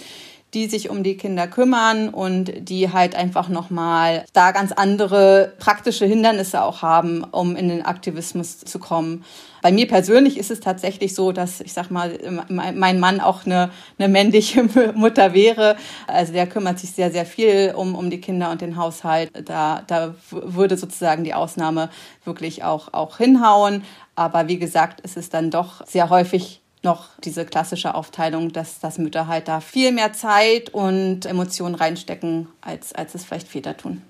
[0.53, 6.05] die sich um die Kinder kümmern und die halt einfach nochmal da ganz andere praktische
[6.05, 9.23] Hindernisse auch haben, um in den Aktivismus zu kommen.
[9.62, 12.17] Bei mir persönlich ist es tatsächlich so, dass ich sag mal,
[12.49, 14.63] mein Mann auch eine, eine männliche
[14.95, 15.75] Mutter wäre.
[16.07, 19.31] Also der kümmert sich sehr, sehr viel um, um die Kinder und den Haushalt.
[19.45, 21.89] Da, da würde sozusagen die Ausnahme
[22.23, 23.83] wirklich auch, auch hinhauen.
[24.15, 28.97] Aber wie gesagt, es ist dann doch sehr häufig noch diese klassische Aufteilung, dass, dass
[28.97, 34.01] Mütter halt da viel mehr Zeit und Emotionen reinstecken, als, als es vielleicht Väter tun.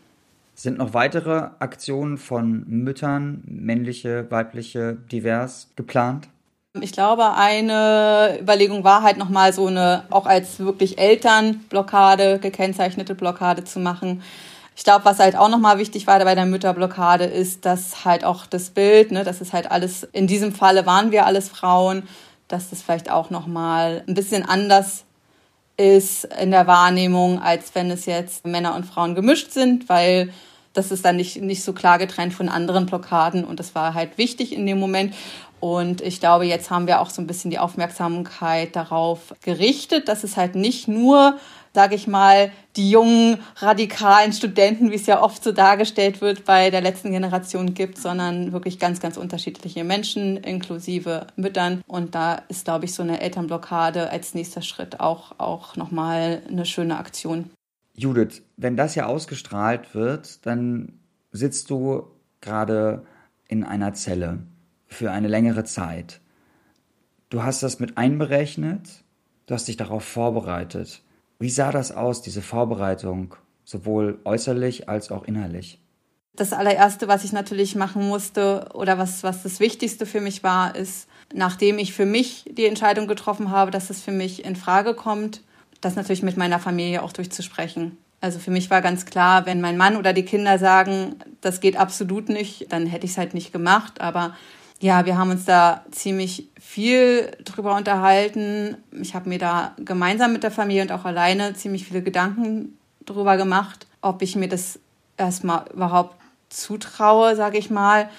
[0.54, 6.28] Sind noch weitere Aktionen von Müttern, männliche, weibliche, divers, geplant?
[6.82, 13.64] Ich glaube, eine Überlegung war halt nochmal so eine, auch als wirklich Elternblockade, gekennzeichnete Blockade
[13.64, 14.22] zu machen.
[14.76, 18.46] Ich glaube, was halt auch nochmal wichtig war bei der Mütterblockade ist, dass halt auch
[18.46, 22.04] das Bild, ne, das ist halt alles, in diesem Falle waren wir alles Frauen,
[22.50, 25.06] dass das vielleicht auch noch mal ein bisschen anders
[25.78, 30.34] ist in der Wahrnehmung, als wenn es jetzt Männer und Frauen gemischt sind, weil
[30.74, 34.18] das ist dann nicht, nicht so klar getrennt von anderen Blockaden und das war halt
[34.18, 35.16] wichtig in dem Moment.
[35.60, 40.24] Und ich glaube, jetzt haben wir auch so ein bisschen die Aufmerksamkeit darauf gerichtet, dass
[40.24, 41.38] es halt nicht nur
[41.80, 46.72] sage ich mal, die jungen radikalen Studenten, wie es ja oft so dargestellt wird, bei
[46.72, 51.82] der letzten Generation gibt, sondern wirklich ganz, ganz unterschiedliche Menschen, inklusive Müttern.
[51.88, 56.66] Und da ist, glaube ich, so eine Elternblockade als nächster Schritt auch, auch nochmal eine
[56.66, 57.50] schöne Aktion.
[57.96, 61.00] Judith, wenn das ja ausgestrahlt wird, dann
[61.32, 62.08] sitzt du
[62.42, 63.06] gerade
[63.48, 64.40] in einer Zelle
[64.86, 66.20] für eine längere Zeit.
[67.30, 69.06] Du hast das mit einberechnet,
[69.46, 71.04] du hast dich darauf vorbereitet.
[71.40, 75.80] Wie sah das aus, diese Vorbereitung, sowohl äußerlich als auch innerlich?
[76.36, 80.76] Das allererste, was ich natürlich machen musste oder was, was das Wichtigste für mich war,
[80.76, 84.94] ist, nachdem ich für mich die Entscheidung getroffen habe, dass es für mich in Frage
[84.94, 85.42] kommt,
[85.80, 87.98] das natürlich mit meiner Familie auch durchzusprechen.
[88.20, 91.78] Also für mich war ganz klar, wenn mein Mann oder die Kinder sagen, das geht
[91.78, 94.02] absolut nicht, dann hätte ich es halt nicht gemacht.
[94.02, 94.36] Aber
[94.80, 98.78] ja, wir haben uns da ziemlich viel drüber unterhalten.
[98.92, 103.38] Ich habe mir da gemeinsam mit der Familie und auch alleine ziemlich viele Gedanken drüber
[103.38, 104.80] gemacht, ob ich mir das
[105.18, 106.16] erstmal überhaupt
[106.50, 108.10] zutraue, sage ich mal.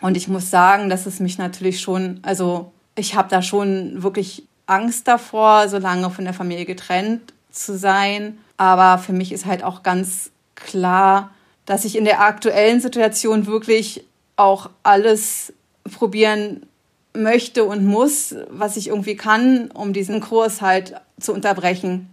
[0.00, 4.44] Und ich muss sagen, dass es mich natürlich schon, also ich habe da schon wirklich
[4.66, 8.38] Angst davor, so lange von der Familie getrennt zu sein.
[8.56, 11.30] Aber für mich ist halt auch ganz klar,
[11.64, 14.04] dass ich in der aktuellen Situation wirklich
[14.36, 15.52] auch alles
[15.90, 16.66] probieren
[17.14, 22.08] möchte und muss, was ich irgendwie kann, um diesen Kurs halt zu unterbrechen.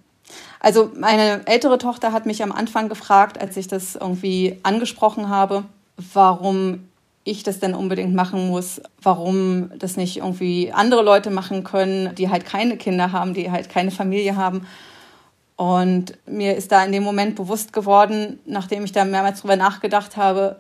[0.59, 5.65] Also meine ältere Tochter hat mich am Anfang gefragt, als ich das irgendwie angesprochen habe,
[6.13, 6.87] warum
[7.23, 12.29] ich das denn unbedingt machen muss, warum das nicht irgendwie andere Leute machen können, die
[12.29, 14.67] halt keine Kinder haben, die halt keine Familie haben.
[15.55, 20.17] Und mir ist da in dem Moment bewusst geworden, nachdem ich da mehrmals drüber nachgedacht
[20.17, 20.57] habe,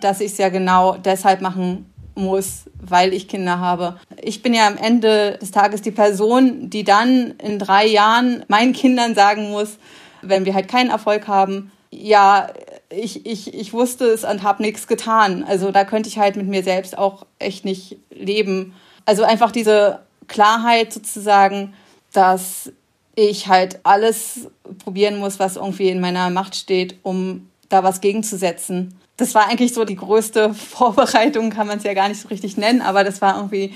[0.00, 3.98] dass ich es ja genau deshalb machen muss, weil ich Kinder habe.
[4.22, 8.72] Ich bin ja am Ende des Tages die Person, die dann in drei Jahren meinen
[8.72, 9.78] Kindern sagen muss,
[10.22, 12.48] wenn wir halt keinen Erfolg haben, ja,
[12.90, 15.44] ich, ich, ich wusste es und habe nichts getan.
[15.44, 18.74] Also da könnte ich halt mit mir selbst auch echt nicht leben.
[19.04, 21.74] Also einfach diese Klarheit sozusagen,
[22.12, 22.72] dass
[23.14, 24.48] ich halt alles
[24.84, 29.74] probieren muss, was irgendwie in meiner Macht steht, um da was gegenzusetzen das war eigentlich
[29.74, 33.20] so die größte Vorbereitung, kann man es ja gar nicht so richtig nennen, aber das
[33.20, 33.74] war irgendwie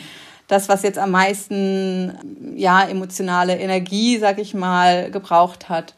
[0.48, 2.12] das, was jetzt am meisten
[2.57, 5.94] ja emotionale Energie, sag ich mal, gebraucht hat.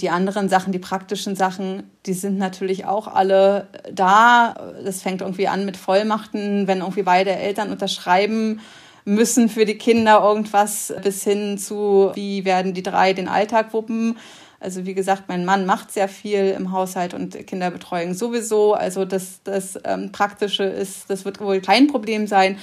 [0.00, 4.72] Die anderen Sachen, die praktischen Sachen, die sind natürlich auch alle da.
[4.82, 8.60] Das fängt irgendwie an mit Vollmachten, wenn irgendwie beide Eltern unterschreiben
[9.04, 14.16] müssen für die Kinder irgendwas, bis hin zu, wie werden die drei den Alltag wuppen
[14.62, 18.74] also wie gesagt, mein Mann macht sehr viel im Haushalt und Kinderbetreuung sowieso.
[18.74, 22.58] Also das, das ähm, Praktische ist, das wird wohl kein Problem sein.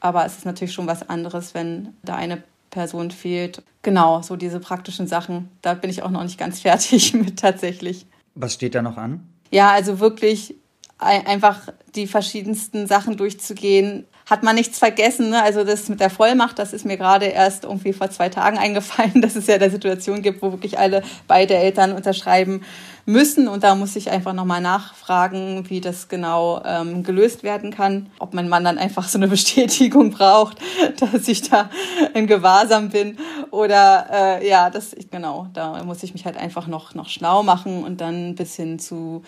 [0.00, 3.62] Aber es ist natürlich schon was anderes, wenn da eine Person fehlt.
[3.82, 5.48] Genau, so diese praktischen Sachen.
[5.62, 8.06] Da bin ich auch noch nicht ganz fertig mit tatsächlich.
[8.34, 9.26] Was steht da noch an?
[9.50, 10.54] Ja, also wirklich
[10.98, 14.04] einfach die verschiedensten Sachen durchzugehen.
[14.28, 15.30] Hat man nichts vergessen.
[15.30, 15.42] Ne?
[15.42, 19.20] Also das mit der Vollmacht, das ist mir gerade erst irgendwie vor zwei Tagen eingefallen,
[19.22, 22.62] dass es ja der Situation gibt, wo wirklich alle beide Eltern unterschreiben
[23.06, 23.48] müssen.
[23.48, 28.10] Und da muss ich einfach nochmal nachfragen, wie das genau ähm, gelöst werden kann.
[28.18, 30.58] Ob mein Mann dann einfach so eine Bestätigung braucht,
[31.00, 31.70] dass ich da
[32.14, 33.16] in Gewahrsam bin.
[33.50, 34.06] Oder
[34.40, 38.00] äh, ja, das genau, da muss ich mich halt einfach noch, noch schlau machen und
[38.00, 39.22] dann ein bisschen zu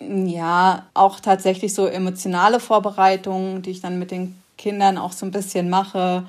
[0.00, 5.32] ja, auch tatsächlich so emotionale Vorbereitungen, die ich dann mit den Kindern auch so ein
[5.32, 6.24] bisschen mache,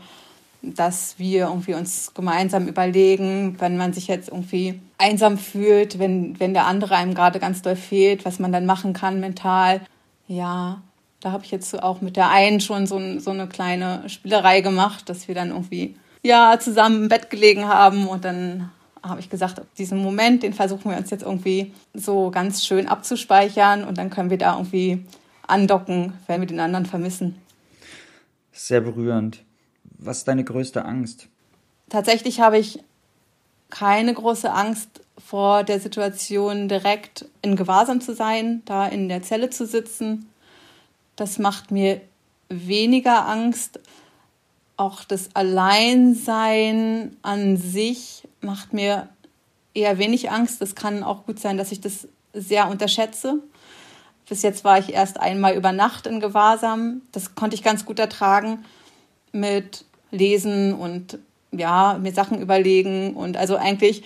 [0.61, 6.53] dass wir irgendwie uns gemeinsam überlegen, wenn man sich jetzt irgendwie einsam fühlt, wenn, wenn
[6.53, 9.81] der andere einem gerade ganz doll fehlt, was man dann machen kann mental.
[10.27, 10.81] Ja,
[11.19, 15.09] da habe ich jetzt auch mit der einen schon so, so eine kleine Spielerei gemacht,
[15.09, 18.71] dass wir dann irgendwie ja zusammen im Bett gelegen haben und dann
[19.03, 23.83] habe ich gesagt, diesen Moment, den versuchen wir uns jetzt irgendwie so ganz schön abzuspeichern
[23.83, 25.05] und dann können wir da irgendwie
[25.47, 27.35] andocken, wenn wir den anderen vermissen.
[28.51, 29.43] Sehr berührend.
[29.99, 31.27] Was ist deine größte Angst?
[31.89, 32.79] Tatsächlich habe ich
[33.69, 39.49] keine große Angst vor der Situation, direkt in Gewahrsam zu sein, da in der Zelle
[39.49, 40.29] zu sitzen.
[41.15, 42.01] Das macht mir
[42.49, 43.79] weniger Angst.
[44.77, 49.09] Auch das Alleinsein an sich macht mir
[49.73, 50.61] eher wenig Angst.
[50.61, 53.41] Es kann auch gut sein, dass ich das sehr unterschätze.
[54.29, 57.01] Bis jetzt war ich erst einmal über Nacht in Gewahrsam.
[57.11, 58.65] Das konnte ich ganz gut ertragen
[59.31, 61.19] mit Lesen und
[61.51, 63.15] ja, mir Sachen überlegen.
[63.15, 64.03] Und also eigentlich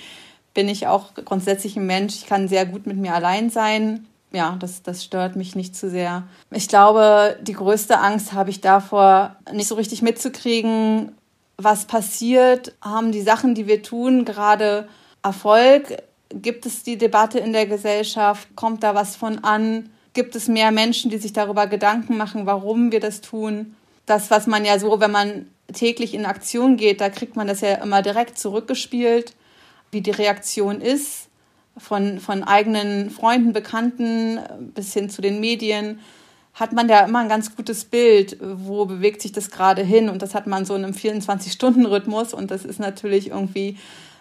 [0.53, 2.15] bin ich auch grundsätzlich ein Mensch.
[2.15, 4.07] Ich kann sehr gut mit mir allein sein.
[4.33, 6.23] Ja, das, das stört mich nicht zu sehr.
[6.51, 11.11] Ich glaube, die größte Angst habe ich davor, nicht so richtig mitzukriegen,
[11.57, 14.87] was passiert, haben die Sachen, die wir tun, gerade
[15.21, 16.01] Erfolg?
[16.29, 18.47] Gibt es die Debatte in der Gesellschaft?
[18.55, 19.89] Kommt da was von an?
[20.13, 23.75] Gibt es mehr Menschen, die sich darüber Gedanken machen, warum wir das tun?
[24.05, 27.61] Das, was man ja so, wenn man täglich in Aktion geht, da kriegt man das
[27.61, 29.35] ja immer direkt zurückgespielt,
[29.91, 31.27] wie die Reaktion ist,
[31.77, 34.39] von, von eigenen Freunden, Bekannten
[34.73, 35.99] bis hin zu den Medien
[36.53, 40.09] hat man ja immer ein ganz gutes Bild, wo bewegt sich das gerade hin.
[40.09, 42.33] Und das hat man so in einem 24-Stunden-Rhythmus.
[42.33, 43.77] Und das ist natürlich irgendwie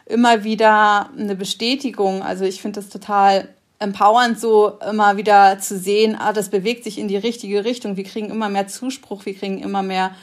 [0.06, 2.22] immer wieder eine Bestätigung.
[2.22, 3.48] Also ich finde das total
[3.80, 7.96] empowernd, so immer wieder zu sehen, ah, das bewegt sich in die richtige Richtung.
[7.96, 10.14] Wir kriegen immer mehr Zuspruch, wir kriegen immer mehr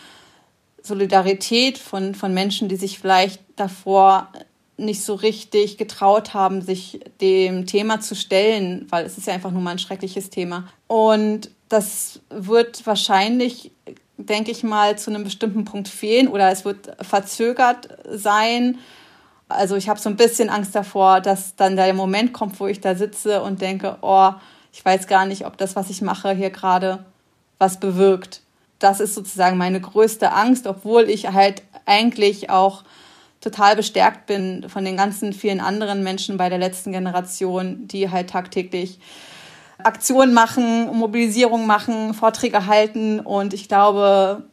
[0.83, 4.31] Solidarität von, von Menschen, die sich vielleicht davor
[4.77, 9.51] nicht so richtig getraut haben, sich dem Thema zu stellen, weil es ist ja einfach
[9.51, 10.67] nur mal ein schreckliches Thema.
[10.85, 13.71] Und das wird wahrscheinlich,
[14.17, 18.77] denke ich mal, zu einem bestimmten Punkt fehlen oder es wird verzögert sein.
[19.49, 22.79] Also ich habe so ein bisschen Angst davor, dass dann der Moment kommt, wo ich
[22.79, 24.31] da sitze und denke, oh,
[24.71, 27.05] ich weiß gar nicht, ob das, was ich mache, hier gerade
[27.57, 28.41] was bewirkt.
[28.77, 32.83] Das ist sozusagen meine größte Angst, obwohl ich halt eigentlich auch
[33.41, 38.29] total bestärkt bin von den ganzen vielen anderen Menschen bei der letzten Generation, die halt
[38.29, 38.99] tagtäglich
[39.83, 43.19] Aktionen machen, Mobilisierung machen, Vorträge halten.
[43.19, 44.43] Und ich glaube,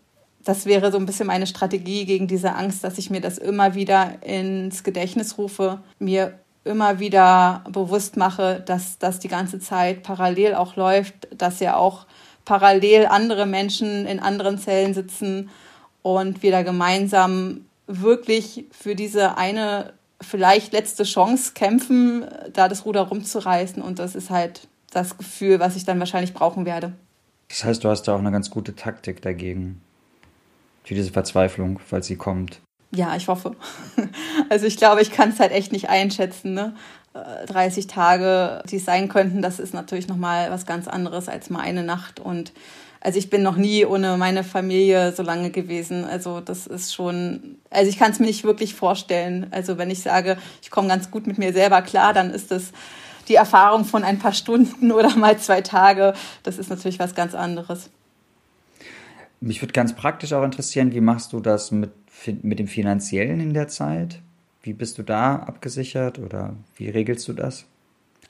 [0.44, 3.74] das wäre so ein bisschen meine Strategie gegen diese Angst, dass ich mir das immer
[3.74, 10.54] wieder ins Gedächtnis rufe, mir immer wieder bewusst mache, dass das die ganze Zeit parallel
[10.54, 12.06] auch läuft, dass ja auch
[12.44, 15.50] parallel andere Menschen in anderen Zellen sitzen
[16.02, 23.02] und wir da gemeinsam wirklich für diese eine vielleicht letzte Chance kämpfen, da das Ruder
[23.02, 23.82] rumzureißen.
[23.82, 26.92] Und das ist halt das Gefühl, was ich dann wahrscheinlich brauchen werde.
[27.48, 29.80] Das heißt, du hast da auch eine ganz gute Taktik dagegen.
[30.82, 32.60] Für diese Verzweiflung, falls sie kommt.
[32.90, 33.56] Ja, ich hoffe.
[34.50, 36.54] Also ich glaube, ich kann es halt echt nicht einschätzen.
[36.54, 36.74] Ne?
[37.46, 41.50] 30 äh, Tage, die es sein könnten, das ist natürlich nochmal was ganz anderes als
[41.50, 42.20] mal eine Nacht.
[42.20, 42.52] Und
[43.04, 46.06] also ich bin noch nie ohne meine Familie so lange gewesen.
[46.06, 49.46] Also das ist schon, also ich kann es mir nicht wirklich vorstellen.
[49.50, 52.72] Also wenn ich sage, ich komme ganz gut mit mir selber klar, dann ist das
[53.28, 56.14] die Erfahrung von ein paar Stunden oder mal zwei Tage,
[56.44, 57.90] das ist natürlich was ganz anderes.
[59.40, 61.92] Mich würde ganz praktisch auch interessieren, wie machst du das mit,
[62.42, 64.22] mit dem Finanziellen in der Zeit?
[64.62, 67.66] Wie bist du da abgesichert oder wie regelst du das?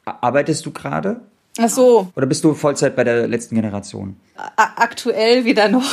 [0.04, 1.20] Arbeitest du gerade?
[1.58, 2.08] Ach so.
[2.16, 4.16] Oder bist du Vollzeit bei der letzten Generation?
[4.56, 5.88] Aktuell wieder noch.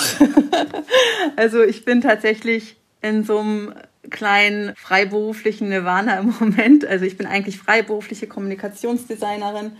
[1.36, 3.74] also ich bin tatsächlich in so einem
[4.10, 6.86] kleinen freiberuflichen Nirvana im Moment.
[6.86, 9.74] Also ich bin eigentlich freiberufliche Kommunikationsdesignerin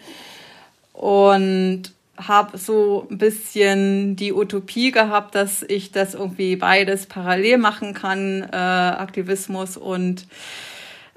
[0.94, 7.96] und habe so ein bisschen die Utopie gehabt, dass ich das irgendwie beides parallel machen
[7.96, 10.28] kann, äh, Aktivismus und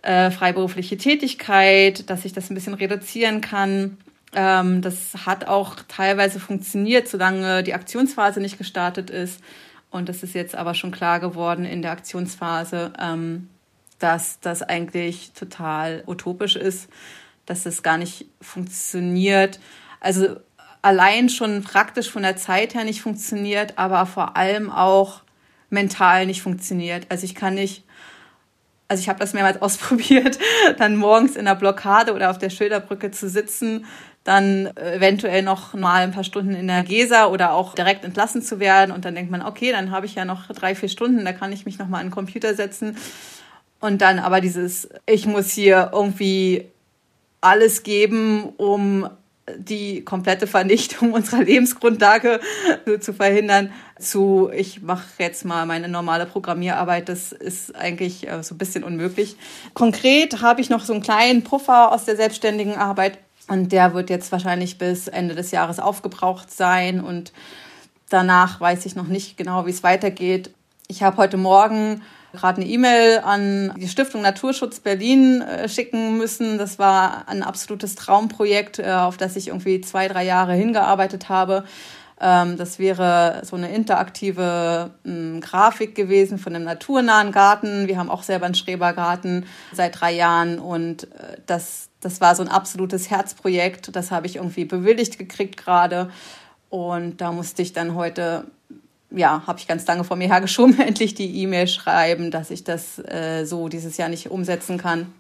[0.03, 3.99] äh, freiberufliche Tätigkeit, dass ich das ein bisschen reduzieren kann.
[4.35, 9.41] Ähm, das hat auch teilweise funktioniert, solange die Aktionsphase nicht gestartet ist.
[9.91, 13.49] Und es ist jetzt aber schon klar geworden in der Aktionsphase, ähm,
[13.99, 16.89] dass das eigentlich total utopisch ist,
[17.47, 19.61] dass es gar nicht funktioniert.
[20.01, 20.37] Also
[20.83, 25.23] allein schon praktisch von der Zeit her nicht funktioniert, aber vor allem auch
[25.71, 27.07] mental nicht funktioniert.
[27.09, 27.85] Also ich kann nicht,
[28.89, 30.39] also ich habe das mehrmals ausprobiert,
[30.77, 33.87] dann morgens in der Blockade oder auf der Schilderbrücke zu sitzen,
[34.25, 38.59] dann eventuell noch mal ein paar Stunden in der Gesa oder auch direkt entlassen zu
[38.59, 38.91] werden.
[38.91, 41.53] Und dann denkt man, okay, dann habe ich ja noch drei, vier Stunden, da kann
[41.53, 42.97] ich mich noch mal an den Computer setzen.
[43.81, 46.65] Und dann aber dieses, ich muss hier irgendwie
[47.43, 49.11] alles geben, um
[49.59, 52.41] die komplette Vernichtung unserer Lebensgrundlage
[53.01, 58.55] zu verhindern, zu ich mache jetzt mal meine normale Programmierarbeit, das ist eigentlich äh, so
[58.55, 59.37] ein bisschen unmöglich.
[59.75, 63.19] Konkret habe ich noch so einen kleinen Puffer aus der selbstständigen Arbeit
[63.49, 67.33] und der wird jetzt wahrscheinlich bis Ende des Jahres aufgebraucht sein und
[68.09, 70.51] danach weiß ich noch nicht genau, wie es weitergeht.
[70.89, 76.59] Ich habe heute Morgen gerade eine E-Mail an die Stiftung Naturschutz Berlin äh, schicken müssen.
[76.59, 81.65] Das war ein absolutes Traumprojekt, äh, auf das ich irgendwie zwei, drei Jahre hingearbeitet habe.
[82.21, 87.89] Ähm, das wäre so eine interaktive ähm, Grafik gewesen von einem naturnahen Garten.
[87.89, 92.43] Wir haben auch selber einen Schrebergarten seit drei Jahren und äh, das, das war so
[92.43, 93.95] ein absolutes Herzprojekt.
[93.95, 96.11] Das habe ich irgendwie bewilligt gekriegt gerade.
[96.71, 98.47] Und da musste ich dann heute
[99.17, 102.99] ja, habe ich ganz lange vor mir hergeschoben, endlich die E-Mail schreiben, dass ich das
[102.99, 105.13] äh, so dieses Jahr nicht umsetzen kann.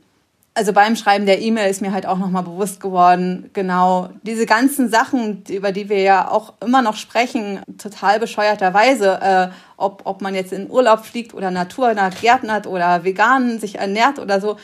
[0.57, 4.89] Also beim Schreiben der E-Mail ist mir halt auch nochmal bewusst geworden, genau diese ganzen
[4.89, 10.37] Sachen, über die wir ja auch immer noch sprechen, total bescheuerterweise, äh, ob, ob man
[10.37, 14.57] jetzt in Urlaub fliegt oder Natur nach gärtnert oder vegan sich ernährt oder so.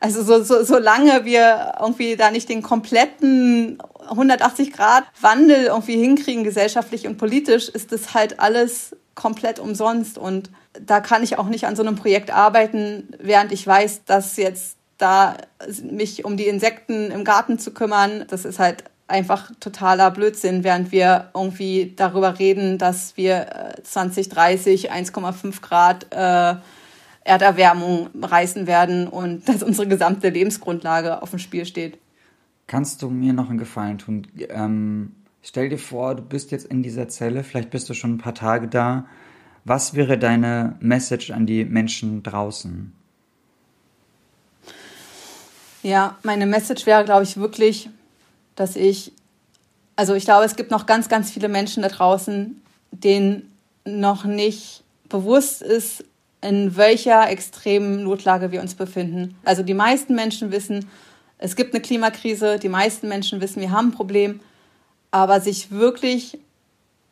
[0.00, 3.78] Also so, so, solange wir irgendwie da nicht den kompletten
[4.08, 10.16] 180 Grad Wandel irgendwie hinkriegen, gesellschaftlich und politisch, ist das halt alles komplett umsonst.
[10.16, 14.36] Und da kann ich auch nicht an so einem Projekt arbeiten, während ich weiß, dass
[14.38, 15.36] jetzt da
[15.82, 20.92] mich um die Insekten im Garten zu kümmern, das ist halt einfach totaler Blödsinn, während
[20.92, 26.60] wir irgendwie darüber reden, dass wir 2030 äh, 1,5 Grad äh,
[27.24, 31.98] Erderwärmung reißen werden und dass unsere gesamte Lebensgrundlage auf dem Spiel steht.
[32.66, 34.26] Kannst du mir noch einen Gefallen tun?
[34.48, 35.12] Ähm,
[35.42, 38.34] stell dir vor, du bist jetzt in dieser Zelle, vielleicht bist du schon ein paar
[38.34, 39.06] Tage da.
[39.64, 42.92] Was wäre deine Message an die Menschen draußen?
[45.82, 47.88] Ja, meine Message wäre, glaube ich, wirklich,
[48.54, 49.12] dass ich,
[49.96, 52.60] also ich glaube, es gibt noch ganz, ganz viele Menschen da draußen,
[52.92, 53.50] denen
[53.84, 56.04] noch nicht bewusst ist,
[56.42, 59.36] in welcher extremen Notlage wir uns befinden.
[59.44, 60.88] Also die meisten Menschen wissen,
[61.38, 64.40] es gibt eine Klimakrise, die meisten Menschen wissen, wir haben ein Problem,
[65.10, 66.38] aber sich wirklich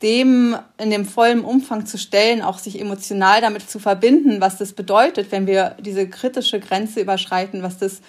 [0.03, 4.73] dem in dem vollen Umfang zu stellen, auch sich emotional damit zu verbinden, was das
[4.73, 8.01] bedeutet, wenn wir diese kritische Grenze überschreiten, was das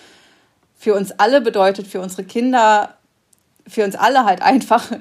[0.77, 2.98] für uns alle bedeutet, für unsere Kinder,
[3.69, 4.91] für uns alle halt einfach.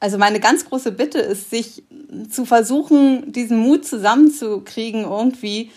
[0.00, 1.84] Also meine ganz große Bitte ist, sich
[2.30, 5.70] zu versuchen, diesen Mut zusammenzukriegen, irgendwie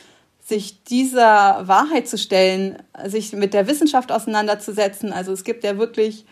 [0.45, 5.11] sich dieser Wahrheit zu stellen, sich mit der Wissenschaft auseinanderzusetzen.
[5.11, 6.25] Also es gibt ja wirklich,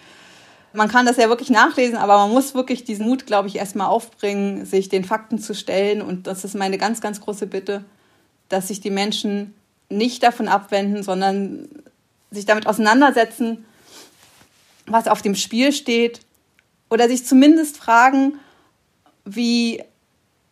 [0.72, 3.88] man kann das ja wirklich nachlesen, aber man muss wirklich diesen Mut, glaube ich, erstmal
[3.88, 6.02] aufbringen, sich den Fakten zu stellen.
[6.02, 7.84] Und das ist meine ganz, ganz große Bitte,
[8.50, 9.56] dass sich die Menschen
[9.90, 11.70] nicht davon abwenden, sondern
[12.30, 13.66] sich damit auseinandersetzen,
[14.86, 16.22] was auf dem Spiel steht.
[16.90, 18.40] Oder sich zumindest fragen,
[19.26, 19.82] wie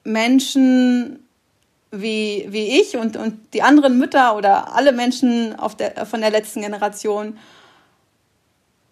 [0.04, 1.20] Menschen
[1.92, 6.32] wie, wie ich und, und die anderen Mütter oder alle Menschen auf der, von der
[6.32, 7.38] letzten Generation,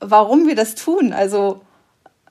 [0.02, 1.14] warum wir das tun.
[1.14, 1.62] Also,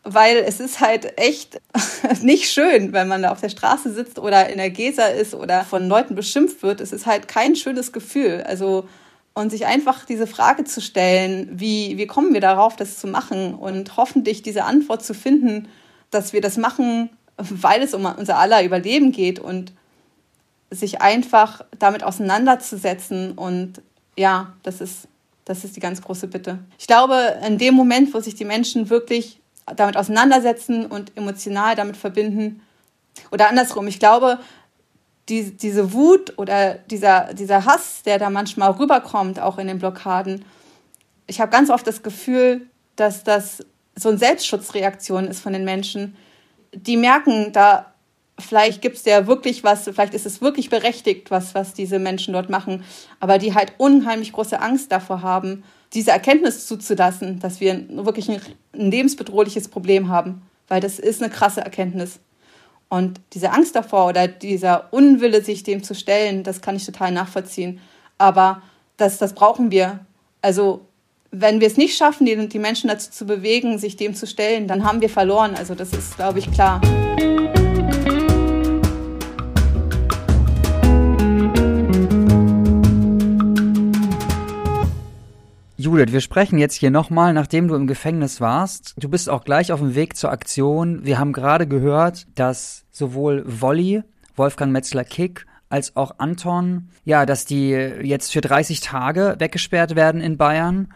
[0.05, 1.61] weil es ist halt echt
[2.23, 5.65] nicht schön, wenn man da auf der Straße sitzt oder in der Gesa ist oder
[5.65, 6.81] von Leuten beschimpft wird.
[6.81, 8.45] Es ist halt kein schönes Gefühl.
[8.47, 8.87] Also,
[9.39, 13.55] und sich einfach diese Frage zu stellen, wie, wie kommen wir darauf, das zu machen
[13.55, 15.69] und hoffentlich diese Antwort zu finden,
[16.11, 19.73] dass wir das machen, weil es um unser aller Überleben geht und
[20.73, 23.39] sich einfach damit auseinanderzusetzen.
[23.39, 23.81] Und
[24.17, 25.07] ja, das ist,
[25.45, 26.59] das ist die ganz große Bitte.
[26.77, 29.39] Ich glaube, in dem Moment, wo sich die Menschen wirklich
[29.77, 32.61] damit auseinandersetzen und emotional damit verbinden,
[33.31, 34.39] oder andersrum, ich glaube,
[35.29, 40.45] die, diese Wut oder dieser, dieser Hass, der da manchmal rüberkommt, auch in den Blockaden,
[41.27, 42.63] ich habe ganz oft das Gefühl,
[42.97, 43.65] dass das
[43.95, 46.17] so eine Selbstschutzreaktion ist von den Menschen.
[46.73, 47.93] Die merken, da
[48.39, 52.33] vielleicht gibt es ja wirklich was, vielleicht ist es wirklich berechtigt, was, was diese Menschen
[52.33, 52.85] dort machen,
[53.21, 58.41] aber die halt unheimlich große Angst davor haben, diese Erkenntnis zuzulassen, dass wir wirklich ein,
[58.73, 62.21] ein lebensbedrohliches Problem haben, weil das ist eine krasse Erkenntnis.
[62.89, 67.13] Und diese Angst davor oder dieser Unwille, sich dem zu stellen, das kann ich total
[67.13, 67.81] nachvollziehen.
[68.17, 68.63] Aber
[68.97, 70.01] das, das brauchen wir.
[70.41, 70.87] Also
[71.31, 74.67] wenn wir es nicht schaffen, die, die Menschen dazu zu bewegen, sich dem zu stellen,
[74.67, 75.55] dann haben wir verloren.
[75.55, 76.81] Also das ist, glaube ich, klar.
[85.89, 88.93] Judith, wir sprechen jetzt hier nochmal, nachdem du im Gefängnis warst.
[88.99, 91.07] Du bist auch gleich auf dem Weg zur Aktion.
[91.07, 94.03] Wir haben gerade gehört, dass sowohl Wolli,
[94.37, 100.37] Wolfgang Metzler-Kick, als auch Anton, ja, dass die jetzt für 30 Tage weggesperrt werden in
[100.37, 100.93] Bayern.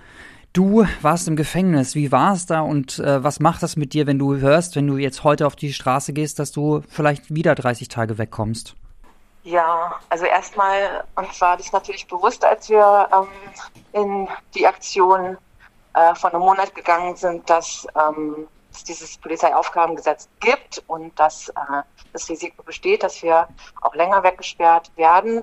[0.53, 1.95] Du warst im Gefängnis.
[1.95, 4.86] Wie war es da und äh, was macht das mit dir, wenn du hörst, wenn
[4.86, 8.76] du jetzt heute auf die Straße gehst, dass du vielleicht wieder 30 Tage wegkommst?
[9.45, 13.28] Ja, also erstmal, uns war das natürlich bewusst, als wir ähm,
[13.93, 15.36] in die Aktion
[15.95, 21.82] äh, von einem Monat gegangen sind, dass ähm, es dieses Polizeiaufgabengesetz gibt und dass äh,
[22.12, 23.49] das Risiko besteht, dass wir
[23.80, 25.43] auch länger weggesperrt werden.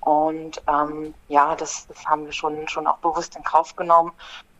[0.00, 4.12] Und ähm, ja, das, das haben wir schon, schon auch bewusst in Kauf genommen.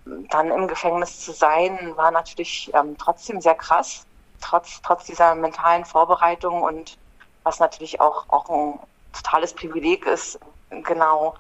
[0.05, 4.05] Dann im Gefängnis zu sein, war natürlich ähm, trotzdem sehr krass,
[4.41, 6.99] trotz, trotz dieser mentalen Vorbereitung und
[7.43, 8.79] was natürlich auch, auch ein
[9.13, 10.39] totales Privileg ist,
[10.71, 11.35] genau.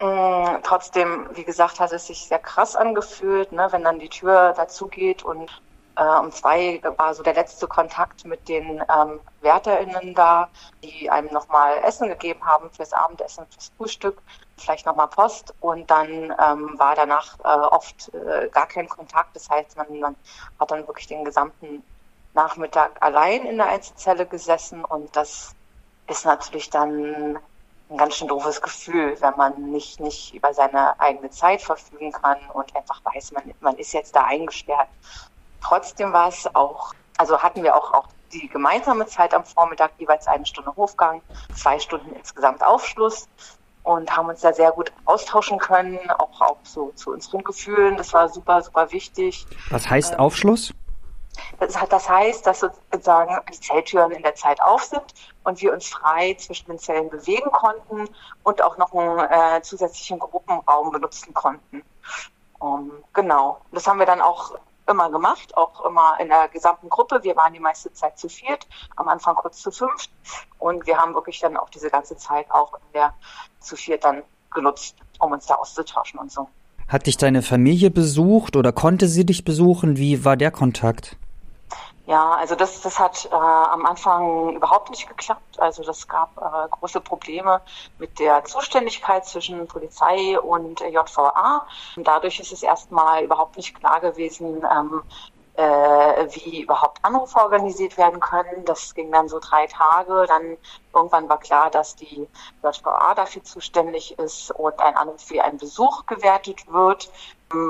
[0.00, 4.52] Mm, trotzdem, wie gesagt, hat es sich sehr krass angefühlt, ne, wenn dann die Tür
[4.56, 5.50] dazu geht und
[5.96, 10.48] äh, um zwei war so der letzte Kontakt mit den ähm, WärterInnen da,
[10.82, 14.20] die einem nochmal Essen gegeben haben fürs Abendessen, fürs Frühstück,
[14.56, 19.36] vielleicht nochmal Post und dann ähm, war danach äh, oft äh, gar kein Kontakt.
[19.36, 20.16] Das heißt, man, man
[20.58, 21.84] hat dann wirklich den gesamten
[22.34, 25.54] Nachmittag allein in der Einzelzelle gesessen und das
[26.06, 27.38] ist natürlich dann
[27.90, 32.38] ein ganz schön doofes Gefühl, wenn man nicht, nicht über seine eigene Zeit verfügen kann
[32.52, 34.88] und einfach weiß, man, man ist jetzt da eingesperrt.
[35.62, 40.26] Trotzdem war es auch, also hatten wir auch, auch die gemeinsame Zeit am Vormittag, jeweils
[40.26, 41.22] eine Stunde Hofgang,
[41.54, 43.28] zwei Stunden insgesamt Aufschluss
[43.84, 47.96] und haben uns da sehr gut austauschen können, auch, auch so zu unseren Gefühlen.
[47.96, 49.46] Das war super, super wichtig.
[49.70, 50.72] Was heißt ähm, Aufschluss?
[51.58, 55.04] Das, heißt, dass sozusagen die Zelltüren in der Zeit auf sind
[55.44, 58.08] und wir uns frei zwischen den Zellen bewegen konnten
[58.42, 61.82] und auch noch einen äh, zusätzlichen Gruppenraum benutzen konnten.
[62.58, 63.60] Um, genau.
[63.72, 64.54] Das haben wir dann auch
[64.86, 67.20] immer gemacht, auch immer in der gesamten Gruppe.
[67.22, 68.66] Wir waren die meiste Zeit zu viert,
[68.96, 70.10] am Anfang kurz zu fünft.
[70.58, 73.14] Und wir haben wirklich dann auch diese ganze Zeit auch in der
[73.60, 74.22] zu viert dann
[74.52, 76.48] genutzt, um uns da auszutauschen und so.
[76.88, 79.96] Hat dich deine Familie besucht oder konnte sie dich besuchen?
[79.96, 81.16] Wie war der Kontakt?
[82.06, 85.58] Ja, also das, das hat äh, am Anfang überhaupt nicht geklappt.
[85.58, 87.62] Also das gab äh, große Probleme
[87.98, 91.66] mit der Zuständigkeit zwischen Polizei und äh, JVA.
[91.96, 95.02] Und dadurch ist es erstmal überhaupt nicht klar gewesen, ähm,
[95.56, 98.66] äh, wie überhaupt Anrufe organisiert werden können.
[98.66, 100.26] Das ging dann so drei Tage.
[100.28, 100.58] Dann
[100.92, 102.28] irgendwann war klar, dass die
[102.62, 107.10] JVA dafür zuständig ist und ein Anruf wie ein Besuch gewertet wird.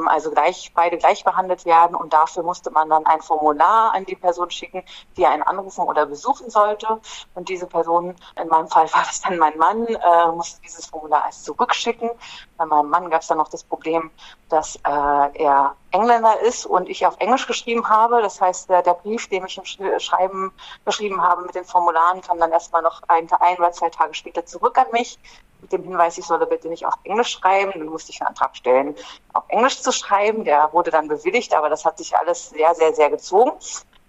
[0.08, 4.16] Also gleich, beide gleich behandelt werden und dafür musste man dann ein Formular an die
[4.16, 4.82] Person schicken,
[5.16, 7.00] die einen anrufen oder besuchen sollte.
[7.34, 11.24] Und diese Person, in meinem Fall war das dann mein Mann, äh, musste dieses Formular
[11.26, 12.10] erst zurückschicken.
[12.56, 14.10] Bei meinem Mann gab es dann noch das Problem,
[14.48, 18.20] dass äh, er Engländer ist und ich auf Englisch geschrieben habe.
[18.20, 19.64] Das heißt, der, der Brief, den ich im
[20.00, 20.52] Schreiben
[20.84, 24.44] geschrieben habe mit den Formularen, kam dann erstmal noch ein, ein oder zwei Tage später
[24.44, 25.18] zurück an mich
[25.64, 27.72] mit dem Hinweis, ich solle bitte nicht auf Englisch schreiben.
[27.74, 28.94] Dann musste ich einen Antrag stellen,
[29.32, 30.44] auf Englisch zu schreiben.
[30.44, 33.52] Der wurde dann bewilligt, aber das hat sich alles sehr, sehr, sehr gezogen.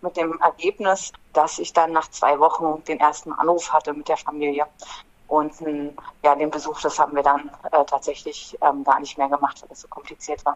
[0.01, 4.17] Mit dem Ergebnis, dass ich dann nach zwei Wochen den ersten Anruf hatte mit der
[4.17, 4.65] Familie.
[5.27, 5.53] Und
[6.23, 9.69] ja, den Besuch, das haben wir dann äh, tatsächlich ähm, gar nicht mehr gemacht, weil
[9.71, 10.55] es so kompliziert war.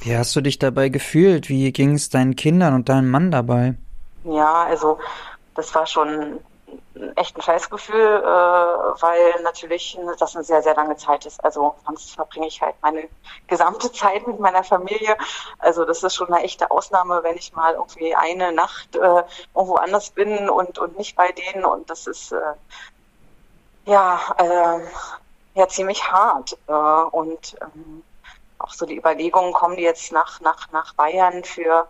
[0.00, 1.48] Wie hast du dich dabei gefühlt?
[1.48, 3.74] Wie ging es deinen Kindern und deinem Mann dabei?
[4.22, 4.98] Ja, also
[5.54, 6.38] das war schon
[7.16, 11.42] echt ein Scheißgefühl, äh, weil natürlich das eine sehr, sehr lange Zeit ist.
[11.44, 13.08] Also sonst verbringe ich halt meine
[13.46, 15.16] gesamte Zeit mit meiner Familie.
[15.58, 19.22] Also das ist schon eine echte Ausnahme, wenn ich mal irgendwie eine Nacht äh,
[19.54, 21.64] irgendwo anders bin und, und nicht bei denen.
[21.64, 22.54] Und das ist äh,
[23.84, 24.80] ja, äh,
[25.54, 26.58] ja ziemlich hart.
[26.66, 28.02] Äh, und ähm,
[28.58, 31.88] auch so die Überlegungen, kommen die jetzt nach, nach, nach Bayern für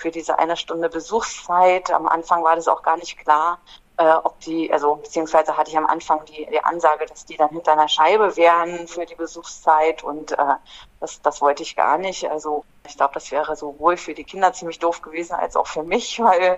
[0.00, 1.90] für diese eine Stunde Besuchszeit.
[1.90, 3.58] Am Anfang war das auch gar nicht klar,
[4.00, 7.50] äh, ob die, also beziehungsweise hatte ich am Anfang die, die Ansage, dass die dann
[7.50, 10.54] hinter einer Scheibe wären für die Besuchszeit und äh,
[11.00, 12.30] das, das wollte ich gar nicht.
[12.30, 15.82] Also ich glaube, das wäre sowohl für die Kinder ziemlich doof gewesen als auch für
[15.82, 16.56] mich, weil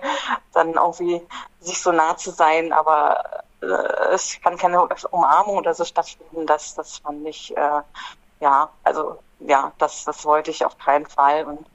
[0.53, 1.21] dann irgendwie
[1.59, 3.65] sich so nah zu sein, aber äh,
[4.13, 7.81] es kann keine Umarmung oder so stattfinden, dass, dass man nicht, äh,
[8.39, 11.67] ja, also ja, das, das wollte ich auf keinen Fall und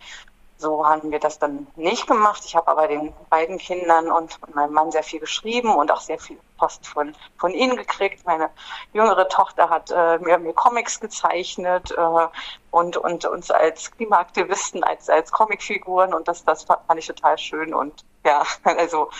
[0.58, 2.42] so haben wir das dann nicht gemacht.
[2.44, 6.18] Ich habe aber den beiden Kindern und meinem Mann sehr viel geschrieben und auch sehr
[6.18, 8.26] viel Post von, von ihnen gekriegt.
[8.26, 8.50] Meine
[8.92, 12.26] jüngere Tochter hat äh, mir, mir Comics gezeichnet äh,
[12.72, 17.72] und, und uns als Klimaaktivisten, als, als Comicfiguren und das, das fand ich total schön.
[17.72, 19.10] Und ja, also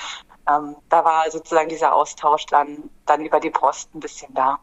[0.49, 4.59] ähm, da war sozusagen dieser Austausch dann, dann über die Post ein bisschen da.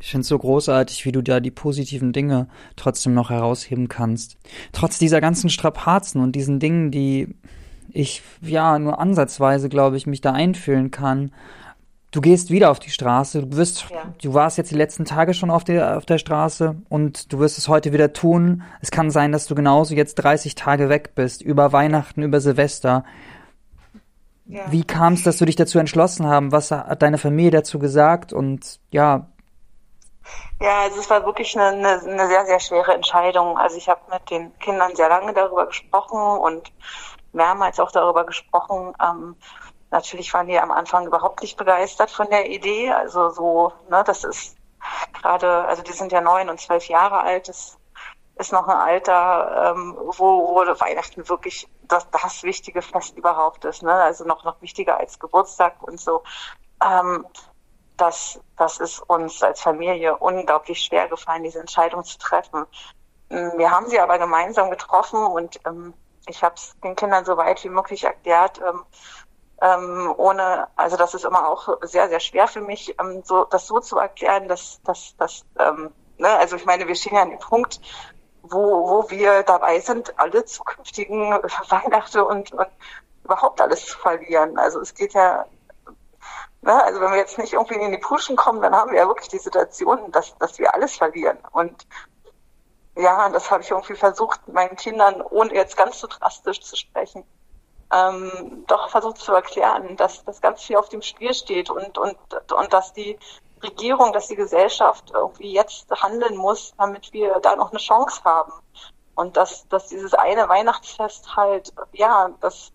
[0.00, 4.36] Ich finde es so großartig, wie du da die positiven Dinge trotzdem noch herausheben kannst.
[4.72, 7.34] Trotz dieser ganzen Strapazen und diesen Dingen, die
[7.92, 11.32] ich ja nur ansatzweise, glaube ich, mich da einfühlen kann.
[12.10, 14.14] Du gehst wieder auf die Straße, du wirst, ja.
[14.22, 17.58] du warst jetzt die letzten Tage schon auf der, auf der Straße und du wirst
[17.58, 18.62] es heute wieder tun.
[18.80, 23.04] Es kann sein, dass du genauso jetzt 30 Tage weg bist, über Weihnachten, über Silvester.
[24.46, 24.62] Ja.
[24.70, 26.50] Wie kam es, dass du dich dazu entschlossen haben?
[26.50, 28.32] Was hat deine Familie dazu gesagt?
[28.32, 29.28] Und ja,
[30.60, 33.56] ja, also es war wirklich eine, eine, sehr, sehr schwere Entscheidung.
[33.58, 36.72] Also ich habe mit den Kindern sehr lange darüber gesprochen und
[37.32, 38.94] mehrmals auch darüber gesprochen.
[39.02, 39.36] Ähm,
[39.90, 42.90] natürlich waren die am Anfang überhaupt nicht begeistert von der Idee.
[42.92, 44.56] Also so, ne, das ist
[45.20, 47.48] gerade, also die sind ja neun und zwölf Jahre alt.
[47.48, 47.78] Das
[48.36, 53.82] ist noch ein Alter, ähm, wo, wo Weihnachten wirklich das, das wichtige Fest überhaupt ist.
[53.82, 53.92] Ne?
[53.92, 56.22] Also noch, noch wichtiger als Geburtstag und so.
[56.84, 57.26] Ähm,
[57.98, 62.66] das, das ist uns als Familie unglaublich schwer gefallen, diese Entscheidung zu treffen.
[63.28, 65.94] Mm, wir haben sie aber gemeinsam getroffen und ähm,
[66.26, 68.84] ich habe es den Kindern so weit wie möglich erklärt, ähm,
[69.60, 73.66] ähm, ohne, also das ist immer auch sehr, sehr schwer für mich, ähm, so, das
[73.66, 77.30] so zu erklären, dass, dass, dass ähm, ne, also ich meine, wir stehen ja an
[77.30, 77.80] dem Punkt,
[78.42, 81.32] wo, wo wir dabei sind, alle zukünftigen
[81.68, 82.68] Weihnachten und, und
[83.24, 84.58] überhaupt alles zu verlieren.
[84.58, 85.44] Also es geht ja
[86.62, 86.84] Ne?
[86.84, 89.28] Also wenn wir jetzt nicht irgendwie in die Puschen kommen, dann haben wir ja wirklich
[89.28, 91.38] die Situation, dass, dass wir alles verlieren.
[91.52, 91.86] Und
[92.96, 97.24] ja, das habe ich irgendwie versucht, meinen Kindern, ohne jetzt ganz so drastisch zu sprechen,
[97.92, 102.16] ähm, doch versucht zu erklären, dass das ganz viel auf dem Spiel steht und, und,
[102.52, 103.18] und dass die
[103.62, 108.52] Regierung, dass die Gesellschaft irgendwie jetzt handeln muss, damit wir da noch eine Chance haben.
[109.14, 112.72] Und dass, dass dieses eine Weihnachtsfest halt, ja, dass,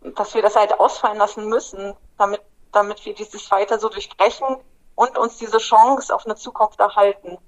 [0.00, 2.40] dass wir das halt ausfallen lassen müssen, damit
[2.74, 4.56] damit wir dieses weiter so durchbrechen
[4.94, 7.38] und uns diese Chance auf eine Zukunft erhalten.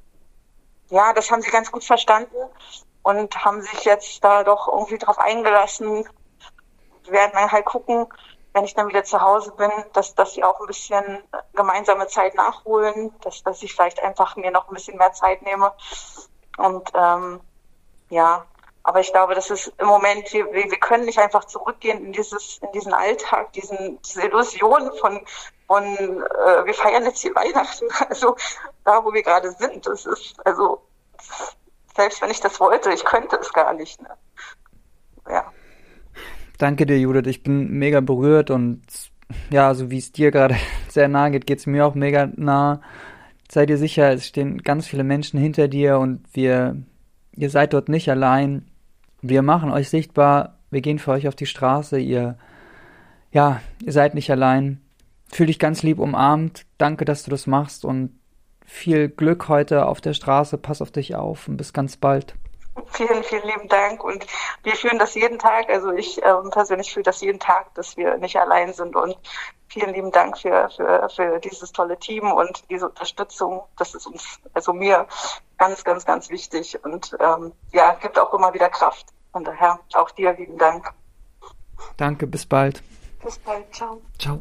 [0.91, 2.37] Ja, das haben sie ganz gut verstanden
[3.03, 6.09] und haben sich jetzt da doch irgendwie drauf eingelassen.
[7.05, 8.07] Wir werden dann halt gucken,
[8.53, 11.23] wenn ich dann wieder zu Hause bin, dass, dass sie auch ein bisschen
[11.55, 15.73] gemeinsame Zeit nachholen, dass, dass ich vielleicht einfach mir noch ein bisschen mehr Zeit nehme.
[16.57, 17.41] Und ähm,
[18.09, 18.47] ja,
[18.87, 22.61] aber ich glaube, das ist im Moment, wir, wir können nicht einfach zurückgehen in dieses,
[22.63, 25.21] in diesen Alltag, diesen, diese Illusion von,
[25.67, 28.37] von äh, wir feiern jetzt hier Weihnachten, also
[28.85, 29.85] da, wo wir gerade sind.
[29.89, 30.81] Das ist, also,
[31.97, 34.01] selbst wenn ich das wollte, ich könnte es gar nicht.
[34.01, 34.11] Ne?
[35.29, 35.53] Ja.
[36.57, 37.27] Danke dir, Judith.
[37.27, 38.85] Ich bin mega berührt und
[39.51, 40.55] ja, so wie es dir gerade
[40.89, 42.81] sehr nahe geht, geht es mir auch mega nah.
[43.51, 46.77] Sei dir sicher, es stehen ganz viele Menschen hinter dir und wir,
[47.33, 48.71] ihr seid dort nicht allein.
[49.23, 52.37] Wir machen euch sichtbar, wir gehen für euch auf die Straße, ihr,
[53.33, 54.81] ja, ihr seid nicht allein.
[55.29, 56.67] Fühl dich ganz lieb umarmt.
[56.79, 58.13] Danke, dass du das machst und
[58.65, 60.59] viel Glück heute auf der Straße.
[60.59, 62.35] Pass auf dich auf und bis ganz bald.
[62.89, 64.05] Vielen, vielen lieben Dank.
[64.05, 64.27] Und
[64.63, 65.69] wir fühlen das jeden Tag.
[65.69, 68.95] Also ich ähm, persönlich fühle das jeden Tag, dass wir nicht allein sind.
[68.97, 69.17] Und
[69.69, 73.63] vielen lieben Dank für, für, für dieses tolle Team und diese Unterstützung.
[73.79, 75.07] Das ist uns, also mir,
[75.59, 76.83] ganz, ganz, ganz wichtig.
[76.85, 79.07] Und ähm, ja, gibt auch immer wieder Kraft.
[79.33, 80.93] Von daher auch dir lieben Dank.
[81.97, 82.83] Danke, bis bald.
[83.23, 83.75] Bis bald.
[83.75, 84.01] Ciao.
[84.19, 84.41] Ciao.